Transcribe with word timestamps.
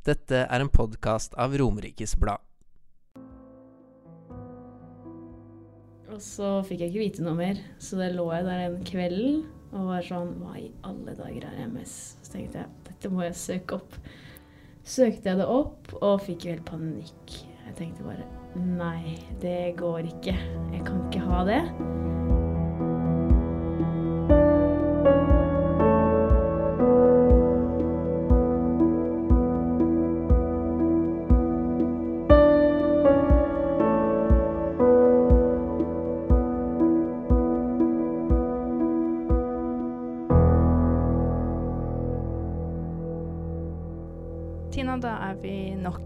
Dette 0.00 0.46
er 0.48 0.62
en 0.64 0.70
podkast 0.72 1.34
av 1.36 1.52
Romerikes 1.60 2.14
Blad. 2.16 2.40
Og 6.08 6.22
så 6.24 6.54
fikk 6.64 6.80
jeg 6.80 6.88
ikke 6.88 7.02
vite 7.02 7.26
noe 7.26 7.36
mer, 7.36 7.60
så 7.76 8.00
det 8.00 8.14
lå 8.14 8.24
jeg 8.32 8.46
der 8.48 8.64
en 8.64 8.80
kveld 8.88 9.20
og 9.76 9.90
var 9.92 10.08
sånn 10.08 10.32
Hva 10.40 10.56
i 10.56 10.70
alle 10.88 11.12
dager 11.20 11.44
er 11.50 11.60
MS? 11.68 11.94
Så 12.24 12.32
tenkte 12.32 12.62
jeg 12.62 12.74
dette 12.88 13.12
må 13.12 13.26
jeg 13.28 13.38
søke 13.44 13.76
opp. 13.76 14.00
Søkte 14.80 15.34
jeg 15.34 15.42
det 15.44 15.52
opp 15.52 15.92
og 16.00 16.24
fikk 16.24 16.48
jo 16.48 16.56
helt 16.56 16.68
panikk. 16.72 17.40
Jeg 17.68 17.78
tenkte 17.84 18.08
bare 18.08 18.24
Nei, 18.56 19.20
det 19.44 19.76
går 19.78 20.08
ikke. 20.16 20.34
Jeg 20.72 20.86
kan 20.88 21.04
ikke 21.10 21.28
ha 21.28 21.44
det. 21.46 21.60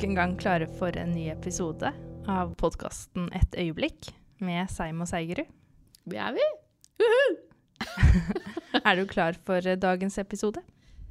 Nok 0.04 0.10
en 0.10 0.16
gang 0.18 0.32
klare 0.36 0.66
for 0.68 0.92
en 1.00 1.14
ny 1.16 1.30
episode 1.32 1.88
av 2.28 2.50
podkasten 2.60 3.30
Et 3.32 3.54
øyeblikk 3.56 4.10
med 4.44 4.68
Seim 4.68 5.00
og 5.00 5.08
Seigerud. 5.08 5.48
Det 6.04 6.18
er 6.20 6.34
vi. 6.36 6.44
Er 8.84 8.98
du 8.98 9.06
klar 9.08 9.38
for 9.46 9.64
eh, 9.64 9.78
dagens 9.80 10.18
episode? 10.20 10.60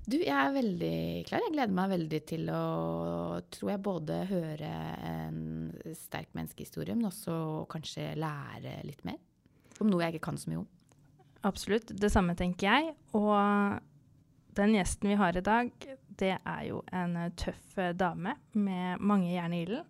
Du, 0.06 0.20
jeg 0.20 0.36
er 0.36 0.54
veldig 0.54 1.26
klar. 1.26 1.42
Jeg 1.42 1.56
gleder 1.56 1.74
meg 1.74 1.90
veldig 1.90 2.20
til 2.30 2.52
å, 2.54 3.42
tror 3.56 3.72
jeg, 3.72 3.82
både 3.82 4.20
høre 4.30 4.70
en 5.10 5.42
sterk 5.98 6.30
menneskehistorie, 6.38 6.94
men 6.94 7.10
også 7.10 7.66
kanskje 7.74 8.12
lære 8.20 8.76
litt 8.86 9.02
mer. 9.08 9.18
Om 9.80 9.90
noe 9.90 10.06
jeg 10.06 10.20
ikke 10.20 10.28
kan 10.28 10.38
så 10.38 10.52
mye 10.52 10.62
om. 10.62 10.70
Absolutt. 11.50 11.96
Det 11.98 12.14
samme 12.14 12.38
tenker 12.38 12.70
jeg. 12.70 12.94
Og 13.18 13.82
den 14.54 14.78
gjesten 14.78 15.16
vi 15.16 15.18
har 15.18 15.40
i 15.40 15.46
dag, 15.46 15.74
det 16.20 16.36
er 16.38 16.62
jo 16.68 16.82
en 16.94 17.18
eh, 17.20 17.32
tøff 17.40 17.78
eh, 17.82 17.94
dame 17.98 18.36
med 18.54 19.02
mange 19.02 19.32
jern 19.34 19.56
i 19.56 19.64
ilden. 19.66 19.86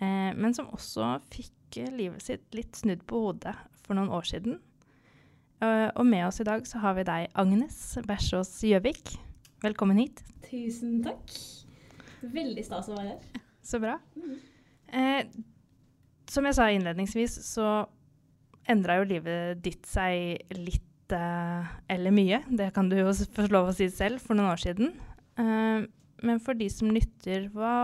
Eh, 0.00 0.30
men 0.36 0.54
som 0.56 0.70
også 0.72 1.16
fikk 1.32 1.80
eh, 1.82 1.92
livet 1.92 2.24
sitt 2.24 2.46
litt 2.56 2.78
snudd 2.78 3.02
på 3.08 3.20
hodet 3.26 3.54
for 3.84 3.98
noen 3.98 4.12
år 4.14 4.28
siden. 4.30 4.60
Uh, 5.60 5.90
og 5.92 6.06
med 6.08 6.24
oss 6.24 6.40
i 6.40 6.46
dag 6.48 6.64
så 6.64 6.80
har 6.80 6.94
vi 6.96 7.04
deg, 7.04 7.26
Agnes 7.36 7.76
Bersås 8.08 8.54
Gjøvik. 8.64 9.12
Velkommen 9.60 9.98
hit. 10.00 10.22
Tusen 10.46 11.02
takk. 11.04 11.34
Veldig 12.22 12.64
stas 12.64 12.88
å 12.88 12.96
være 12.96 13.10
her. 13.10 13.42
Så 13.60 13.76
bra. 13.82 13.98
Eh, 14.88 15.28
som 16.32 16.48
jeg 16.48 16.56
sa 16.56 16.70
innledningsvis, 16.72 17.36
så 17.44 17.84
endra 18.72 18.96
jo 19.02 19.10
livet 19.10 19.60
ditt 19.60 19.84
seg 19.88 20.40
litt 20.56 20.86
eller 21.12 22.14
mye. 22.14 22.38
Det 22.46 22.70
kan 22.72 22.88
du 22.88 22.96
jo 22.96 23.12
få 23.12 23.48
lov 23.50 23.72
å 23.72 23.76
si 23.76 23.90
selv 23.92 24.22
for 24.24 24.38
noen 24.38 24.52
år 24.52 24.64
siden. 24.64 24.94
Eh, 25.40 25.88
men 26.22 26.40
for 26.44 26.58
de 26.58 26.68
som 26.72 26.90
lytter, 26.92 27.48
hva 27.54 27.74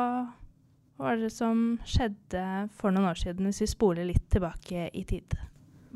var 1.01 1.21
det 1.21 1.33
som 1.33 1.77
skjedde 1.89 2.45
for 2.77 2.93
noen 2.93 3.11
år 3.11 3.21
siden, 3.21 3.48
hvis 3.48 3.63
vi 3.65 3.71
spoler 3.73 4.09
litt 4.09 4.29
tilbake 4.33 4.89
i 4.93 5.05
tid? 5.09 5.37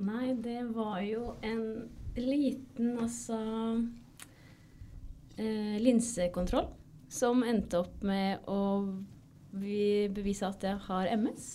Nei, 0.01 0.33
det 0.41 0.63
var 0.73 1.01
jo 1.05 1.35
en 1.45 1.65
liten, 2.17 2.95
altså 3.01 3.39
eh, 5.37 5.77
linsekontroll 5.81 6.71
som 7.11 7.43
endte 7.45 7.83
opp 7.83 8.05
med 8.07 8.47
å 8.49 8.61
bevise 9.51 10.47
at 10.47 10.65
jeg 10.65 10.79
har 10.87 11.11
MS. 11.11 11.49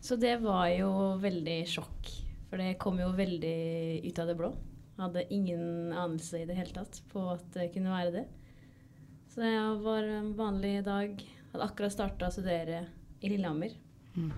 Så 0.00 0.16
det 0.16 0.38
var 0.40 0.70
jo 0.72 0.90
veldig 1.20 1.58
sjokk, 1.68 2.10
for 2.48 2.62
det 2.62 2.78
kom 2.80 3.00
jo 3.02 3.10
veldig 3.12 3.58
ut 4.06 4.20
av 4.22 4.30
det 4.30 4.36
blå. 4.38 4.52
Hadde 4.98 5.26
ingen 5.34 5.92
anelse 5.92 6.40
i 6.40 6.46
det 6.48 6.56
hele 6.58 6.74
tatt 6.74 7.02
på 7.12 7.22
at 7.34 7.44
det 7.54 7.68
kunne 7.74 7.92
være 7.92 8.14
det. 8.16 8.24
Så 9.38 9.46
jeg 9.46 9.74
var 9.84 10.02
en 10.02 10.32
vanlig 10.34 10.80
dag. 10.82 11.20
Hadde 11.52 11.66
akkurat 11.68 11.92
starta 11.94 12.26
å 12.26 12.32
studere 12.34 12.80
i 13.22 13.28
Lillehammer. 13.30 13.76
Mm. 14.16 14.32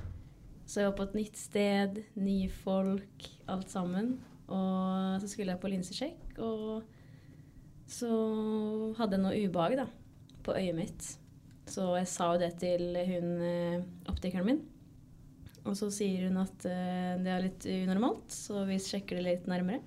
Så 0.69 0.83
jeg 0.83 0.91
var 0.91 0.99
på 0.99 1.07
et 1.07 1.15
nytt 1.17 1.41
sted, 1.41 2.01
nye 2.21 2.51
folk, 2.53 3.29
alt 3.49 3.73
sammen. 3.73 4.11
Og 4.53 5.23
så 5.23 5.31
skulle 5.33 5.55
jeg 5.55 5.63
på 5.63 5.71
linsesjekk, 5.73 6.43
og 6.45 6.85
så 7.89 8.11
hadde 9.01 9.17
jeg 9.17 9.25
noe 9.25 9.41
ubehag 9.41 9.79
da, 9.81 9.89
på 10.45 10.59
øyet 10.59 10.77
mitt. 10.83 11.09
Så 11.65 11.89
jeg 11.97 12.13
sa 12.13 12.35
jo 12.35 12.45
det 12.45 12.53
til 12.61 13.01
hun 13.01 13.33
eh, 13.49 13.89
optikeren 14.13 14.51
min. 14.53 14.63
Og 15.65 15.81
så 15.81 15.89
sier 15.97 16.29
hun 16.29 16.45
at 16.45 16.69
uh, 16.69 17.17
det 17.25 17.37
er 17.39 17.49
litt 17.49 17.73
unormalt, 17.73 18.29
så 18.29 18.69
vi 18.69 18.77
sjekker 18.77 19.17
det 19.17 19.29
litt 19.31 19.49
nærmere. 19.49 19.81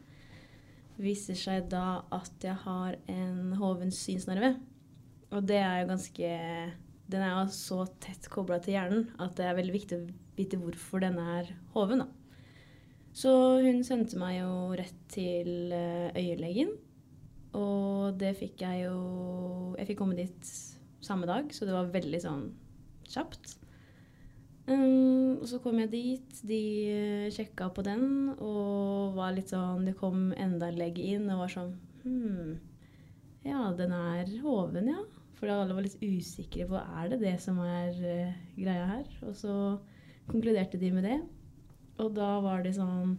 Viser 0.98 1.38
seg 1.38 1.70
da 1.70 2.02
at 2.10 2.50
jeg 2.50 2.58
har 2.66 2.98
en 3.14 3.60
hoven 3.62 3.94
synsnerve. 3.94 4.56
Og 5.34 5.46
det 5.50 5.60
er 5.60 5.82
jo 5.82 5.90
ganske 5.90 6.34
Den 7.10 7.24
er 7.26 7.32
jo 7.34 7.46
så 7.54 7.84
tett 8.02 8.30
kobla 8.32 8.60
til 8.64 8.78
hjernen 8.78 9.08
at 9.22 9.36
det 9.38 9.48
er 9.48 9.58
veldig 9.58 9.76
viktig 9.76 9.98
å 9.98 10.06
vite 10.38 10.60
hvorfor 10.62 11.04
den 11.04 11.20
er 11.22 11.50
hoven, 11.76 12.06
da. 12.06 12.08
Så 13.14 13.32
hun 13.62 13.84
sendte 13.86 14.18
meg 14.18 14.40
jo 14.40 14.54
rett 14.78 15.02
til 15.14 15.74
eh, 15.76 16.10
øyelegen. 16.18 16.72
Og 17.54 18.16
det 18.18 18.32
fikk 18.40 18.64
jeg 18.66 18.88
jo 18.88 19.76
Jeg 19.78 19.92
fikk 19.92 20.00
komme 20.00 20.18
dit 20.18 20.54
samme 21.04 21.28
dag, 21.30 21.52
så 21.54 21.68
det 21.68 21.76
var 21.76 21.92
veldig 21.94 22.22
sånn 22.24 22.48
kjapt. 23.12 23.58
Um, 24.64 25.42
og 25.42 25.48
så 25.52 25.58
kom 25.60 25.82
jeg 25.82 25.92
dit, 25.92 26.38
de 26.48 26.60
uh, 26.88 27.32
sjekka 27.36 27.68
på 27.76 27.84
den 27.84 28.30
og 28.38 29.18
var 29.18 29.34
litt 29.36 29.52
sånn 29.52 29.84
Det 29.84 29.92
kom 30.00 30.30
enda 30.40 30.70
en 30.72 30.78
lege 30.80 31.04
inn 31.04 31.26
og 31.34 31.42
var 31.42 31.52
sånn 31.52 31.74
Hm, 32.06 32.54
ja, 33.44 33.66
den 33.76 33.92
er 33.96 34.32
hoven, 34.40 34.88
ja. 34.88 35.04
For 35.44 35.52
alle 35.52 35.76
var 35.76 35.84
litt 35.84 36.00
usikre 36.00 36.64
på 36.70 36.80
er 36.80 37.10
det 37.12 37.18
det 37.20 37.34
som 37.44 37.58
er 37.60 37.98
uh, 38.00 38.36
greia 38.56 38.86
her. 38.88 39.08
Og 39.28 39.34
så 39.36 39.54
konkluderte 40.30 40.80
de 40.80 40.92
med 40.96 41.04
det. 41.04 41.18
Og 42.00 42.14
da 42.16 42.38
var 42.40 42.64
de 42.64 42.72
sånn 42.72 43.18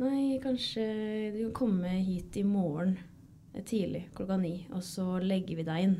Nei, 0.00 0.36
kanskje 0.44 0.84
du 1.32 1.38
kan 1.46 1.54
komme 1.56 1.94
hit 2.04 2.36
i 2.40 2.44
morgen 2.44 2.98
eh, 3.52 3.64
tidlig 3.64 4.06
klokka 4.16 4.36
ni, 4.40 4.52
og 4.72 4.84
så 4.84 5.18
legger 5.24 5.58
vi 5.58 5.66
deg 5.70 5.86
inn. 5.86 5.96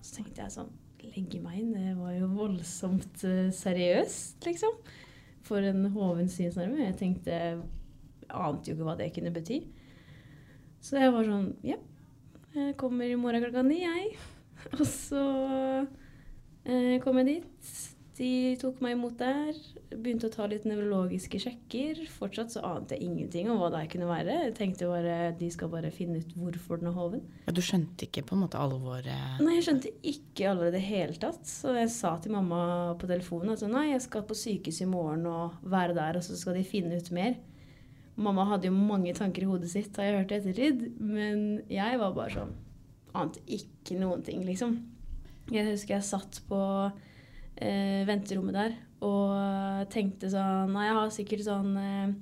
Så 0.00 0.16
tenkte 0.18 0.46
jeg 0.46 0.56
sånn 0.56 0.72
Legge 1.10 1.40
meg 1.44 1.60
inn? 1.60 1.76
Det 1.76 1.94
var 2.00 2.16
jo 2.16 2.32
voldsomt 2.32 3.24
uh, 3.28 3.52
seriøst, 3.60 4.40
liksom. 4.48 4.80
For 5.44 5.68
en 5.68 5.84
hoven 5.92 6.32
synsnerve. 6.32 6.80
Jeg 6.86 6.96
tenkte 6.96 7.36
Jeg 7.36 7.62
ante 8.32 8.72
jo 8.72 8.78
ikke 8.78 8.88
hva 8.88 8.96
det 9.04 9.12
kunne 9.12 9.36
bety. 9.36 9.62
Så 10.80 10.96
jeg 10.96 11.12
var 11.12 11.28
sånn 11.28 11.50
Ja, 11.66 11.76
jeg 12.56 12.76
kommer 12.80 13.04
i 13.04 13.20
morgen 13.20 13.44
klokka 13.44 13.68
ni, 13.68 13.82
jeg. 13.84 14.14
Og 14.78 14.84
så 14.88 15.24
eh, 16.64 16.98
kom 17.04 17.20
jeg 17.22 17.32
dit. 17.34 17.72
De 18.20 18.52
tok 18.60 18.82
meg 18.84 18.98
imot 18.98 19.14
der. 19.16 19.56
Begynte 19.94 20.28
å 20.28 20.32
ta 20.34 20.44
litt 20.50 20.66
nevrologiske 20.68 21.38
sjekker. 21.40 22.02
Fortsatt 22.12 22.52
så 22.52 22.60
ante 22.68 22.98
jeg 22.98 23.06
ingenting 23.06 23.48
om 23.48 23.56
hva 23.62 23.70
det 23.72 23.80
her 23.80 23.90
kunne 23.94 24.10
være. 24.10 24.34
Jeg 24.44 24.56
tenkte 24.58 24.90
bare 24.90 25.30
de 25.38 25.48
skal 25.54 25.70
bare 25.72 25.92
finne 25.94 26.20
ut 26.20 26.34
hvorfor 26.36 26.82
den 26.82 26.90
er 26.90 26.98
hoven. 26.98 27.24
Ja, 27.46 27.54
du 27.56 27.62
skjønte 27.64 28.04
ikke 28.04 28.26
på 28.28 28.36
en 28.36 28.42
måte 28.44 28.60
alvoret? 28.60 29.40
Nei, 29.40 29.56
jeg 29.56 29.70
skjønte 29.70 29.94
ikke 30.12 30.50
alvoret 30.52 30.74
i 30.74 30.76
det 30.76 30.84
hele 30.90 31.16
tatt. 31.22 31.40
Så 31.48 31.72
jeg 31.78 31.88
sa 31.96 32.12
til 32.20 32.36
mamma 32.36 32.62
på 33.00 33.08
telefonen 33.08 33.54
at 33.54 33.64
nei, 33.72 33.88
jeg 33.94 34.04
skal 34.04 34.26
på 34.28 34.36
sykehus 34.36 34.82
i 34.84 34.90
morgen 34.90 35.24
og 35.30 35.56
være 35.64 35.96
der, 35.96 36.20
og 36.20 36.26
så 36.26 36.36
skal 36.36 36.60
de 36.60 36.66
finne 36.68 37.00
ut 37.00 37.12
mer. 37.16 37.38
Mamma 38.20 38.44
hadde 38.50 38.68
jo 38.68 38.76
mange 38.76 39.16
tanker 39.16 39.46
i 39.46 39.48
hodet 39.48 39.72
sitt, 39.72 39.96
har 39.96 40.10
jeg 40.10 40.18
hørt 40.18 40.34
i 40.34 40.42
ettertid. 40.42 40.90
Men 41.00 41.62
jeg 41.72 42.02
var 42.04 42.12
bare 42.12 42.36
sånn 42.36 42.58
Ante 43.14 43.40
ikke 43.46 43.96
noen 43.98 44.22
ting, 44.22 44.44
liksom. 44.46 44.76
Jeg 45.50 45.66
husker 45.66 45.96
jeg 45.96 46.06
satt 46.06 46.40
på 46.48 46.60
eh, 47.56 48.04
venterommet 48.06 48.54
der 48.54 48.76
og 49.00 49.88
tenkte 49.90 50.28
sånn 50.30 50.70
Nei, 50.74 50.84
jeg 50.90 50.94
har 50.98 51.10
sikkert 51.14 51.42
sånn 51.46 51.70
eh, 51.80 52.12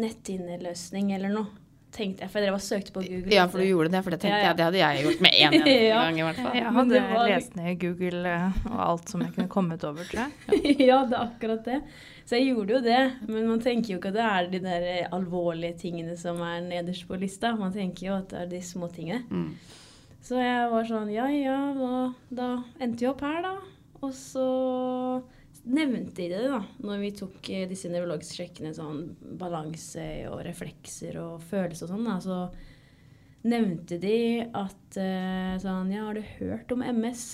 netthinneløsning 0.00 1.12
eller 1.16 1.32
noe. 1.34 1.60
Tenkte 1.94 2.24
jeg, 2.24 2.30
For 2.32 2.40
jeg 2.42 2.48
drev 2.48 2.56
og 2.56 2.62
søkte 2.64 2.90
på 2.96 3.02
Google. 3.06 3.30
Ja, 3.36 3.44
for 3.46 3.62
du 3.62 3.68
gjorde 3.68 3.92
det, 3.92 4.00
for 4.02 4.10
det 4.10 4.18
tenkte 4.24 4.34
Ja, 4.34 4.40
ja. 4.40 4.48
jeg, 4.48 4.56
det 4.58 4.64
hadde 4.66 4.80
jeg 4.80 5.04
gjort 5.04 5.20
med 5.22 5.36
en 5.36 5.52
eneste 5.54 5.74
Ja. 5.84 6.00
gang 6.02 6.16
i 6.18 6.24
hvert 6.26 6.40
fall. 6.40 6.56
Jeg 6.58 6.72
hadde 6.78 7.02
var- 7.12 7.28
lest 7.30 7.54
ned 7.60 7.76
Google 7.84 8.32
eh, 8.32 8.56
og 8.72 8.80
alt 8.88 9.12
som 9.12 9.22
jeg 9.22 9.34
kunne 9.36 9.52
kommet 9.52 9.84
over, 9.86 10.08
tror 10.10 10.24
jeg. 10.24 10.74
ja, 10.88 10.96
det 11.06 11.14
er 11.14 11.22
akkurat 11.28 11.68
det. 11.68 11.78
Så 12.26 12.40
jeg 12.40 12.48
gjorde 12.48 12.74
jo 12.74 12.80
det. 12.88 12.98
Men 13.28 13.46
man 13.52 13.62
tenker 13.62 13.92
jo 13.94 14.00
ikke 14.00 14.10
at 14.10 14.18
det 14.18 14.26
er 14.32 14.50
de 14.56 14.62
der 14.64 14.88
alvorlige 15.14 15.76
tingene 15.84 16.16
som 16.18 16.40
er 16.42 16.64
nederst 16.66 17.06
på 17.06 17.20
lista. 17.20 17.52
Man 17.60 17.70
tenker 17.76 18.08
jo 18.08 18.16
at 18.18 18.32
det 18.34 18.42
er 18.42 18.50
de 18.56 18.62
små 18.66 18.88
tingene. 18.90 19.22
Mm. 19.30 19.52
Så 20.24 20.40
jeg 20.40 20.68
var 20.72 20.86
sånn 20.88 21.10
Ja, 21.12 21.28
ja, 21.28 21.58
da, 21.76 21.96
da 22.32 22.50
endte 22.80 23.04
vi 23.04 23.10
opp 23.10 23.24
her, 23.24 23.42
da. 23.44 23.54
Og 24.04 24.12
så 24.16 24.44
nevnte 25.64 26.16
de 26.18 26.28
det, 26.32 26.42
da, 26.48 26.60
når 26.84 27.00
vi 27.00 27.10
tok 27.16 27.48
eh, 27.52 27.64
disse 27.68 27.88
nevrologiske 27.92 28.36
sjekkene, 28.36 28.74
sånn 28.76 29.14
balanse 29.40 30.04
og 30.28 30.42
reflekser 30.44 31.16
og 31.22 31.44
følelser 31.48 31.88
og 31.88 31.94
sånn, 31.94 32.08
da, 32.08 32.18
så 32.24 33.48
nevnte 33.48 33.96
de 34.00 34.18
at 34.44 34.98
eh, 35.00 35.54
sånn 35.60 35.92
Ja, 35.92 36.06
har 36.08 36.16
du 36.16 36.24
hørt 36.38 36.72
om 36.72 36.84
MS? 36.84 37.24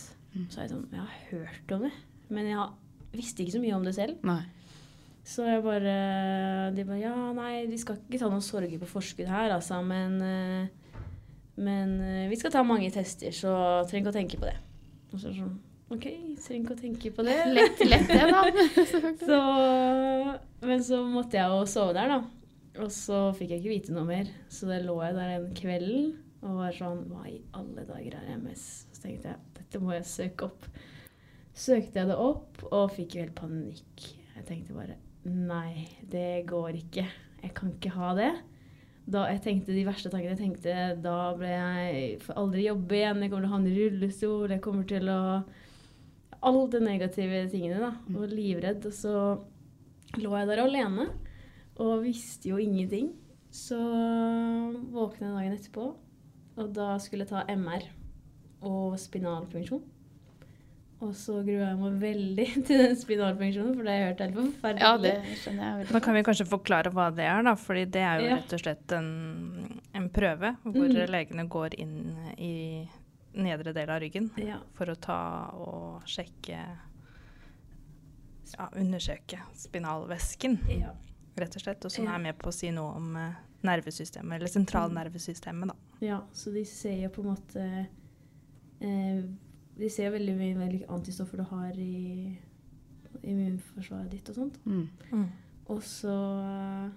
Så 0.51 0.63
jeg 0.63 0.71
sånn 0.71 0.87
Jeg 0.95 1.03
har 1.03 1.17
hørt 1.33 1.75
om 1.75 1.87
det, 1.89 1.93
men 2.31 2.51
jeg 2.51 2.67
visste 3.15 3.43
ikke 3.43 3.57
så 3.57 3.63
mye 3.63 3.79
om 3.79 3.87
det 3.87 3.97
selv. 3.99 4.23
Nei. 4.27 4.43
Så 5.27 5.45
jeg 5.47 5.63
bare 5.63 5.95
De 6.75 6.85
bare 6.87 7.01
Ja, 7.03 7.15
nei, 7.37 7.67
vi 7.71 7.79
skal 7.79 7.99
ikke 8.03 8.23
ta 8.23 8.31
noen 8.31 8.45
sorger 8.45 8.79
på 8.83 8.91
forskudd 8.91 9.31
her, 9.31 9.55
altså, 9.55 9.79
men 9.87 10.19
eh, 10.27 10.80
Men 11.59 11.97
eh, 12.05 12.29
vi 12.31 12.39
skal 12.39 12.53
ta 12.55 12.63
mange 12.67 12.91
tester, 12.95 13.35
så 13.35 13.53
trenger 13.89 14.07
ikke 14.07 14.15
å 14.15 14.19
tenke 14.21 14.41
på 14.41 14.49
det. 14.49 14.57
Og 15.11 15.19
så 15.19 15.33
sånn 15.35 15.59
OK, 15.91 16.05
trenger 16.39 16.61
ikke 16.61 16.75
å 16.77 16.79
tenke 16.79 17.11
på 17.17 17.25
det. 17.27 17.37
Lett, 17.57 17.81
lett 17.83 18.07
det, 18.07 18.23
da. 18.31 18.45
Så, 19.27 19.39
men 20.63 20.85
så 20.87 21.01
måtte 21.03 21.41
jeg 21.41 21.51
jo 21.51 21.65
sove 21.67 21.97
der, 21.97 22.13
da. 22.13 22.21
Og 22.79 22.93
så 22.95 23.25
fikk 23.35 23.57
jeg 23.57 23.65
ikke 23.65 23.73
vite 23.73 23.95
noe 23.97 24.07
mer. 24.07 24.31
Så 24.53 24.69
da 24.71 24.79
lå 24.85 24.95
jeg 25.03 25.17
der 25.17 25.33
en 25.35 25.49
kveld 25.59 26.45
og 26.47 26.61
var 26.61 26.77
sånn 26.77 27.03
Hva 27.11 27.25
i 27.29 27.41
alle 27.59 27.83
dager 27.89 28.15
er 28.21 28.29
MS? 28.39 28.63
Så 28.95 29.03
tenkte 29.03 29.33
jeg 29.33 29.43
dette 29.59 29.83
må 29.83 29.93
jeg 29.97 30.07
søke 30.09 30.47
opp. 30.47 30.69
Søkte 31.59 32.01
jeg 32.01 32.09
det 32.13 32.17
opp 32.23 32.63
og 32.71 32.95
fikk 32.95 33.17
jo 33.17 33.25
helt 33.25 33.37
panikk. 33.39 34.07
Jeg 34.37 34.47
tenkte 34.49 34.79
bare 34.79 34.97
Nei, 35.27 35.89
det 36.09 36.47
går 36.49 36.79
ikke. 36.79 37.05
Jeg 37.43 37.53
kan 37.57 37.75
ikke 37.75 37.93
ha 37.99 38.15
det. 38.17 38.31
Da 39.11 39.25
jeg 39.31 39.43
tenkte 39.43 39.75
de 39.75 39.87
verste 39.87 40.11
tankene 40.13 40.37
jeg 40.37 40.41
tenkte, 40.41 40.75
da 41.03 41.17
ble 41.39 41.51
jeg 41.51 42.19
får 42.23 42.37
aldri 42.39 42.67
jobbe 42.69 42.99
igjen, 42.99 43.25
jeg 43.25 43.33
kommer 43.33 43.47
til 43.47 43.51
å 43.51 43.55
havne 43.57 43.71
i 43.71 43.79
rullestol, 43.79 44.53
jeg 44.55 44.63
kommer 44.65 44.87
til 44.91 45.11
å 45.11 45.21
Alle 46.41 46.69
de 46.73 46.79
negative 46.81 47.41
tingene, 47.53 47.81
da. 47.83 47.91
Og 48.17 48.31
livredd. 48.33 48.87
Og 48.89 48.95
så 48.97 49.15
lå 50.17 50.31
jeg 50.39 50.49
der 50.49 50.63
alene 50.63 51.11
og 51.81 52.05
visste 52.05 52.49
jo 52.49 52.61
ingenting. 52.61 53.11
Så 53.53 53.77
våkna 54.95 55.27
jeg 55.27 55.35
dagen 55.35 55.57
etterpå, 55.59 55.87
og 56.57 56.73
da 56.77 56.95
skulle 57.03 57.27
jeg 57.27 57.33
ta 57.33 57.43
MR 57.51 57.89
og 58.65 58.95
spinalpunksjon. 59.01 59.83
Og 61.01 61.15
så 61.17 61.39
gruer 61.41 61.63
jeg 61.65 61.77
meg 61.81 61.95
veldig 62.03 62.47
til 62.69 62.79
den 62.83 62.97
spinalfunksjonen, 63.01 63.75
for 63.77 63.83
det 63.87 63.93
har 63.95 64.01
jeg 64.03 64.09
hørt 64.11 64.19
helt 64.21 64.35
forferdelig. 64.37 64.83
Ja, 64.85 64.97
det 65.01 65.39
skjønner 65.41 65.79
jeg 65.81 65.89
Da 65.95 66.01
kan 66.05 66.15
vi 66.19 66.23
kanskje 66.27 66.47
forklare 66.51 66.93
hva 66.93 67.07
det 67.17 67.25
er, 67.25 67.43
da. 67.47 67.55
Fordi 67.57 67.85
det 67.97 68.03
er 68.05 68.21
jo 68.21 68.27
Ja. 68.29 68.37
rett 68.37 68.53
og 68.53 68.61
slett 68.61 68.93
en, 68.99 69.81
en 69.95 70.11
prøve 70.11 70.57
hvor 70.65 70.89
Mm. 70.93 71.11
legene 71.11 71.49
går 71.49 71.75
inn 71.81 71.97
i 72.37 72.89
nedre 73.35 73.73
del 73.73 73.89
av 73.89 74.01
ryggen 74.03 74.31
Ja. 74.37 74.59
for 74.75 74.87
å 74.93 74.97
ta 75.01 75.51
og 75.55 76.03
sjekke 76.05 76.59
Ja, 78.59 78.67
undersøke 78.77 79.39
spinalvæsken, 79.55 80.57
ja. 80.81 80.91
rett 81.39 81.55
og 81.57 81.63
slett. 81.63 81.85
Og 81.85 81.93
som 81.93 82.05
Ja. 82.05 82.15
er 82.17 82.19
med 82.19 82.37
på 82.39 82.49
å 82.49 82.53
si 82.53 82.71
noe 82.71 82.97
om 82.97 83.17
eh, 83.17 83.33
nervesystemet, 83.63 84.35
eller 84.37 84.49
sentralnervesystemet, 84.49 85.69
da. 85.69 85.75
Ja, 86.01 86.21
så 86.33 86.53
de 86.53 86.65
ser 86.65 86.97
jo 87.03 87.09
på 87.11 87.23
en 87.23 87.31
måte 87.37 87.87
eh, 88.81 89.23
De 89.81 89.89
ser 89.91 90.11
veldig 90.13 90.35
mye 90.37 90.57
hvilke 90.59 90.89
antistoffer 90.93 91.41
du 91.41 91.47
har 91.51 91.73
i 91.81 92.37
immunforsvaret 93.25 94.11
ditt 94.13 94.29
og 94.33 94.37
sånt. 94.37 94.59
Mm. 94.65 95.27
Og 95.73 95.83
så 95.87 96.15
eh, 96.45 96.89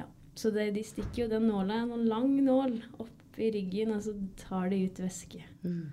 Ja. 0.00 0.04
Så 0.34 0.50
det, 0.54 0.70
de 0.74 0.82
stikker 0.84 1.24
jo 1.26 1.28
den 1.34 1.46
nåla, 1.50 1.82
en 1.84 2.06
lang 2.08 2.30
nål, 2.44 2.78
opp 3.02 3.38
i 3.40 3.50
ryggen, 3.52 3.92
og 3.96 4.02
så 4.04 4.12
tar 4.40 4.68
de 4.72 4.84
ut 4.86 5.00
væske. 5.04 5.42
Mm. 5.64 5.90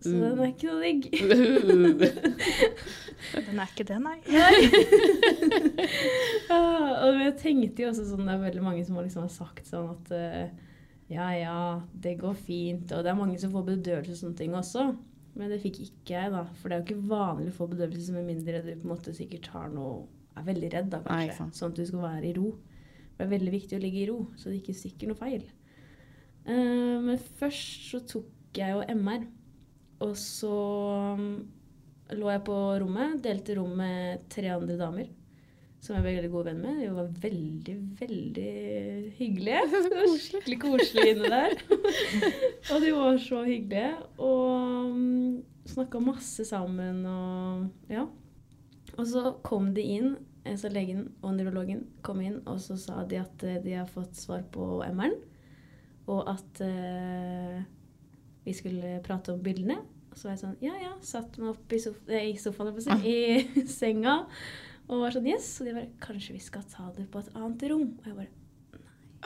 Så 0.00 0.10
Mm. 0.16 0.20
den 0.22 0.38
er 0.40 0.46
ikke 0.48 0.70
noe 0.70 0.80
digg. 0.80 1.02
Den 3.46 3.58
er 3.60 3.68
ikke 3.68 3.84
det, 3.84 3.98
nei. 4.00 4.16
nei. 4.32 4.54
og 7.04 7.18
jeg 7.20 7.34
tenkte 7.40 7.82
jo 7.84 7.90
også 7.90 8.06
sånn, 8.08 8.24
Det 8.26 8.34
er 8.34 8.42
veldig 8.46 8.62
mange 8.64 8.84
som 8.86 8.96
har 8.98 9.04
liksom 9.06 9.26
har 9.26 9.34
sagt 9.34 9.68
sånn 9.68 9.90
at 9.92 10.12
eh, 10.16 10.46
ja, 11.10 11.26
ja, 11.34 11.56
det 11.92 12.16
går 12.20 12.36
fint. 12.38 12.92
Og 12.94 13.02
det 13.04 13.10
er 13.12 13.18
mange 13.18 13.38
som 13.42 13.52
får 13.52 13.64
bedøvelse 13.66 14.14
og 14.14 14.20
sånne 14.22 14.38
ting 14.38 14.54
også. 14.56 14.84
Men 15.38 15.52
det 15.52 15.60
fikk 15.62 15.78
ikke 15.84 16.16
jeg, 16.16 16.32
da. 16.34 16.42
For 16.58 16.70
det 16.70 16.76
er 16.76 16.82
jo 16.82 16.88
ikke 16.88 17.12
vanlig 17.12 17.52
å 17.52 17.58
få 17.60 17.68
bedøvelse 17.70 18.14
med 18.16 18.26
mindre 18.28 18.64
du 18.64 18.72
på 18.72 18.88
en 18.88 18.94
måte 18.94 19.14
sikkert 19.16 19.50
har 19.54 19.70
noe 19.74 20.08
Er 20.38 20.44
veldig 20.46 20.68
redd, 20.72 20.90
da, 20.92 21.00
kanskje. 21.04 21.44
Nei, 21.44 21.54
sånn 21.58 21.72
at 21.72 21.78
du 21.80 21.86
skal 21.88 22.04
være 22.04 22.28
i 22.28 22.34
ro. 22.36 22.52
Det 23.16 23.24
er 23.24 23.32
veldig 23.32 23.52
viktig 23.52 23.76
å 23.76 23.80
ligge 23.82 23.98
i 24.00 24.08
ro, 24.08 24.20
så 24.38 24.48
det 24.48 24.60
ikke 24.60 24.76
stikker 24.78 25.10
noe 25.10 25.18
feil. 25.18 25.42
Uh, 26.46 27.02
men 27.04 27.18
først 27.40 27.88
så 27.90 28.00
tok 28.08 28.56
jeg 28.56 28.72
jo 28.72 28.84
MR. 28.94 29.26
Og 30.06 30.14
så 30.16 30.54
mm, 31.18 31.34
lå 32.16 32.30
jeg 32.32 32.44
på 32.46 32.56
rommet, 32.80 33.18
delte 33.26 33.58
rom 33.58 33.74
med 33.82 34.24
tre 34.32 34.54
andre 34.54 34.78
damer. 34.80 35.10
Som 35.80 35.96
jeg 35.96 36.04
ble 36.04 36.12
veldig 36.18 36.30
god 36.34 36.48
venn 36.50 36.58
med. 36.60 36.80
De 36.82 36.88
var 36.92 37.12
veldig, 37.22 37.76
veldig 38.00 38.50
hyggelige. 39.16 39.60
Det 39.72 39.92
var 39.94 40.16
skikkelig 40.20 40.58
koselig 40.60 41.06
inne 41.14 41.30
der. 41.32 41.54
og 42.74 42.82
de 42.84 42.90
var 42.96 43.20
så 43.24 43.44
hyggelige. 43.46 43.94
Og 44.20 44.90
um, 44.90 45.38
snakka 45.70 46.02
masse 46.04 46.44
sammen 46.44 47.06
og 47.08 47.92
ja. 47.92 48.04
Og 48.98 49.06
så 49.08 49.32
kom 49.46 49.70
de 49.76 49.86
inn, 49.96 50.14
så 50.58 50.68
legen 50.72 51.06
og 51.22 51.36
nevrologen 51.36 51.86
kom 52.04 52.20
inn, 52.24 52.40
og 52.48 52.58
så 52.60 52.76
sa 52.80 53.04
de 53.08 53.20
at 53.20 53.44
eh, 53.46 53.60
de 53.62 53.76
har 53.78 53.88
fått 53.88 54.18
svar 54.18 54.42
på 54.52 54.82
MR-en. 54.88 55.14
Og 56.10 56.26
at 56.28 56.60
eh, 56.64 57.60
vi 58.44 58.54
skulle 58.56 58.98
prate 59.06 59.32
om 59.32 59.42
bildene. 59.44 59.78
Og 60.10 60.18
så 60.18 60.26
var 60.26 60.34
jeg 60.34 60.42
sånn 60.42 60.56
Ja, 60.64 60.74
ja. 60.82 60.94
Satt 61.06 61.38
meg 61.38 61.52
opp 61.54 61.72
i, 61.72 61.78
sof 61.82 62.00
eh, 62.10 62.32
i 62.32 62.36
sofaen, 62.40 62.74
i 63.06 63.64
senga. 63.70 64.24
Og 64.90 65.04
var 65.04 65.14
sånn 65.14 65.28
Yes. 65.30 65.48
Og 65.62 65.68
de 65.68 65.74
bare 65.76 65.88
Kanskje 66.02 66.34
vi 66.34 66.42
skal 66.42 66.64
ta 66.66 66.88
det 66.96 67.06
på 67.12 67.20
et 67.22 67.28
annet 67.38 67.62
rom? 67.70 67.86
Og 68.00 68.06
jeg 68.10 68.16
bare 68.18 68.36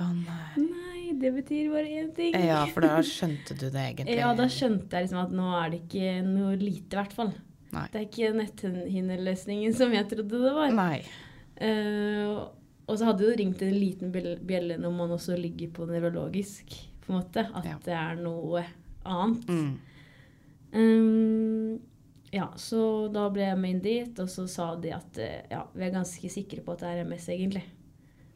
Å 0.04 0.08
nei. 0.12 0.64
Nei, 0.64 1.02
det 1.22 1.30
betyr 1.36 1.68
bare 1.72 1.86
én 2.02 2.08
ting. 2.16 2.34
Ja, 2.34 2.64
for 2.74 2.82
da 2.82 2.96
skjønte 3.14 3.54
du 3.56 3.68
det 3.70 3.78
egentlig. 3.92 4.16
Ja, 4.18 4.32
da 4.34 4.48
skjønte 4.50 4.90
jeg 4.98 5.06
liksom 5.06 5.20
at 5.22 5.34
nå 5.38 5.52
er 5.60 5.70
det 5.70 5.78
ikke 5.84 6.08
noe 6.26 6.56
lite, 6.58 6.96
i 6.96 6.98
hvert 6.98 7.14
fall. 7.14 7.30
Nei. 7.74 7.84
Det 7.92 8.00
er 8.00 8.08
ikke 8.08 8.32
netthinneløsningen 8.40 9.72
som 9.78 9.94
jeg 9.94 10.08
trodde 10.10 10.40
det 10.42 10.50
var. 10.56 10.74
Nei. 10.74 10.98
Uh, 11.62 12.42
og 12.90 12.98
så 12.98 13.06
hadde 13.08 13.22
det 13.28 13.36
ringt 13.38 13.62
en 13.62 13.76
liten 13.78 14.10
bjelle 14.12 14.76
når 14.82 14.92
man 14.98 15.14
også 15.14 15.38
ligger 15.38 15.70
på 15.78 15.86
nevrologisk, 15.88 16.74
på 17.06 17.12
en 17.12 17.20
måte. 17.20 17.46
At 17.54 17.64
Ja. 17.70 17.78
det 17.86 17.94
er 17.94 18.18
noe 18.18 18.64
annet. 19.06 19.46
Mm. 19.46 19.78
Um, 20.74 21.78
ja, 22.34 22.48
så 22.58 23.06
da 23.14 23.28
ble 23.30 23.46
jeg 23.46 23.58
med 23.60 23.76
inn 23.76 23.82
dit, 23.84 24.18
og 24.18 24.30
så 24.30 24.48
sa 24.50 24.72
de 24.80 24.90
at 24.96 25.18
eh, 25.22 25.44
ja, 25.52 25.62
vi 25.74 25.86
er 25.86 25.94
ganske 25.94 26.30
sikre 26.32 26.64
på 26.64 26.74
at 26.74 26.82
det 26.82 26.90
er 26.90 27.06
MS, 27.06 27.28
egentlig. 27.30 27.62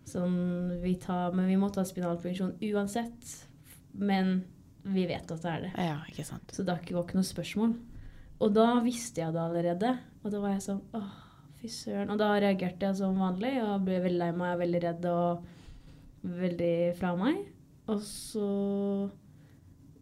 Sånn, 0.09 0.37
vi 0.81 0.95
tar, 1.03 1.35
men 1.37 1.49
vi 1.51 1.59
må 1.61 1.69
ta 1.75 1.83
spinalpunksjon 1.85 2.55
uansett. 2.71 3.33
Men 3.99 4.39
vi 4.87 5.05
vet 5.11 5.29
at 5.35 5.43
det 5.43 5.51
er 5.51 5.65
det. 5.67 5.73
Ja, 5.89 5.99
ikke 6.09 6.25
sant. 6.29 6.55
Så 6.55 6.63
det 6.63 6.77
var 6.77 7.03
ikke 7.03 7.19
noe 7.19 7.27
spørsmål. 7.27 7.75
Og 8.39 8.55
da 8.55 8.69
visste 8.85 9.25
jeg 9.25 9.35
det 9.35 9.43
allerede. 9.43 9.97
Og 10.23 10.33
da 10.33 10.43
var 10.45 10.55
jeg 10.55 10.65
sånn 10.69 10.81
åh, 10.97 11.11
fy 11.59 11.71
søren. 11.73 12.13
Og 12.15 12.21
da 12.23 12.31
reagerte 12.39 12.89
jeg 12.89 13.01
som 13.01 13.19
vanlig 13.19 13.57
og 13.65 13.85
ble 13.89 13.99
veldig 14.05 14.23
lei 14.23 14.31
meg, 14.37 14.59
veldig 14.63 14.83
redd 14.87 15.09
og 15.11 15.49
veldig 16.39 16.75
fra 17.01 17.13
meg. 17.19 17.43
Og 17.91 18.01
så 18.05 18.49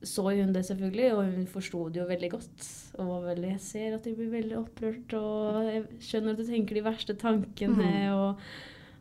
så 0.04 0.26
hun 0.28 0.52
det 0.54 0.64
selvfølgelig, 0.66 1.08
og 1.14 1.32
hun 1.32 1.46
forsto 1.50 1.86
det 1.88 2.00
jo 2.02 2.06
veldig 2.08 2.30
godt. 2.36 2.68
Og 2.98 3.08
var 3.08 3.26
veldig 3.30 3.50
Jeg 3.54 3.60
ser 3.64 3.96
at 3.96 4.04
de 4.04 4.14
blir 4.16 4.32
veldig 4.32 4.58
opprørt, 4.58 5.16
og 5.18 5.64
jeg 5.64 5.84
skjønner 6.00 6.34
at 6.34 6.40
du 6.40 6.46
tenker 6.48 6.78
de 6.78 6.84
verste 6.84 7.16
tankene 7.20 7.90
og 8.14 8.46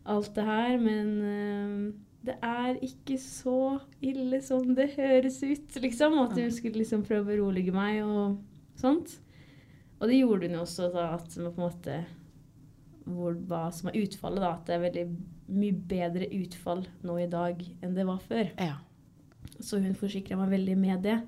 alt 0.05 0.31
det 0.35 0.45
her, 0.45 0.77
men 0.79 1.11
uh, 1.21 2.05
det 2.25 2.37
er 2.45 2.79
ikke 2.85 3.17
så 3.21 3.77
ille 4.05 4.41
som 4.41 4.73
det 4.77 4.93
høres 4.95 5.41
ut, 5.43 5.77
liksom. 5.81 6.19
At 6.23 6.37
hun 6.39 6.51
skulle 6.53 6.81
liksom 6.81 7.05
prøve 7.05 7.25
å 7.25 7.29
berolige 7.33 7.75
meg 7.75 8.01
og 8.05 8.39
sånt. 8.79 9.19
Og 9.99 10.09
det 10.09 10.19
gjorde 10.19 10.49
hun 10.49 10.57
jo 10.57 10.63
også, 10.65 10.89
da, 10.93 11.09
at 11.17 11.37
hun 11.37 11.49
på 11.49 11.55
en 11.55 11.67
måte 11.67 11.99
hvor, 13.05 13.35
Hva 13.45 13.67
som 13.69 13.91
er 13.91 13.99
utfallet, 14.01 14.41
da. 14.41 14.55
At 14.55 14.65
det 14.69 14.77
er 14.77 14.85
veldig 14.87 15.05
mye 15.55 15.77
bedre 15.93 16.29
utfall 16.39 16.85
nå 17.05 17.19
i 17.21 17.29
dag 17.29 17.61
enn 17.85 17.93
det 17.97 18.07
var 18.07 18.21
før. 18.25 18.49
Ja. 18.57 18.79
Så 19.59 19.79
hun 19.83 19.95
forsikra 19.97 20.37
meg 20.39 20.53
veldig 20.53 20.77
med 20.77 21.03
det. 21.05 21.19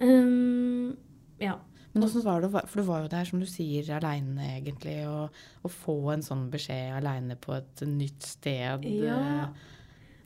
Um, 0.00 0.96
ja. 1.42 1.56
Men 1.92 2.04
åssen 2.04 2.22
var 2.22 2.42
det, 2.44 2.50
for 2.52 2.80
du 2.80 2.86
var 2.86 3.02
jo 3.02 3.10
der, 3.10 3.24
som 3.26 3.40
du 3.42 3.46
sier, 3.48 3.88
aleine 3.96 4.44
egentlig, 4.58 5.00
og 5.08 5.66
å 5.66 5.70
få 5.72 5.96
en 6.14 6.22
sånn 6.22 6.46
beskjed 6.52 6.92
aleine 6.98 7.38
på 7.40 7.56
et 7.56 7.82
nytt 7.88 8.28
sted 8.28 8.84
Ja. 8.84 9.16
eh, 9.48 9.74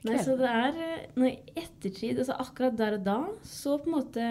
Nei, 0.03 0.19
så 0.19 0.35
det 0.37 0.51
er 0.51 0.79
eh, 0.83 1.05
Når 1.15 1.29
i 1.29 1.55
ettertid, 1.63 2.19
altså 2.19 2.35
akkurat 2.43 2.77
der 2.77 2.99
og 2.99 3.05
da, 3.07 3.19
så 3.47 3.79
på 3.79 3.89
en 3.89 3.97
måte 4.01 4.29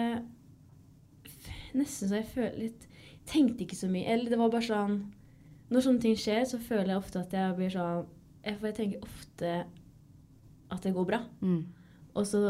Nesten 1.72 2.10
så 2.10 2.18
jeg 2.20 2.28
føler 2.34 2.58
litt 2.66 2.88
Tenkte 3.32 3.64
ikke 3.64 3.78
så 3.78 3.88
mye. 3.88 4.04
Eller 4.12 4.28
det 4.34 4.38
var 4.40 4.50
bare 4.52 4.66
sånn 4.66 4.96
Når 5.72 5.86
sånne 5.86 6.04
ting 6.04 6.18
skjer, 6.18 6.42
så 6.50 6.58
føler 6.60 6.92
jeg 6.92 7.00
ofte 7.00 7.22
at 7.22 7.36
jeg 7.38 7.56
blir 7.56 7.72
sånn 7.72 8.10
For 8.58 8.68
jeg 8.68 8.76
tenker 8.76 9.06
ofte 9.06 9.52
at 10.72 10.86
det 10.86 10.94
går 10.96 11.04
bra. 11.04 11.18
Mm. 11.44 11.66
Og 12.12 12.26
så 12.28 12.40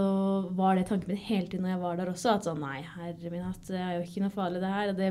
var 0.59 0.75
det 0.75 0.89
tanken 0.89 1.13
min 1.13 1.21
hele 1.23 1.47
tiden 1.47 1.63
når 1.63 1.77
jeg 1.77 1.83
var 1.85 1.99
der 1.99 2.11
også, 2.11 2.35
at 2.35 2.47
sånn 2.49 2.63
Nei, 2.65 2.81
herre 2.97 3.31
min 3.31 3.45
hatt, 3.47 3.63
det 3.69 3.79
er 3.79 3.93
jo 3.97 4.05
ikke 4.07 4.25
noe 4.25 4.35
farlig, 4.35 4.63
det 4.63 4.73
her. 4.73 4.95
Det, 4.99 5.11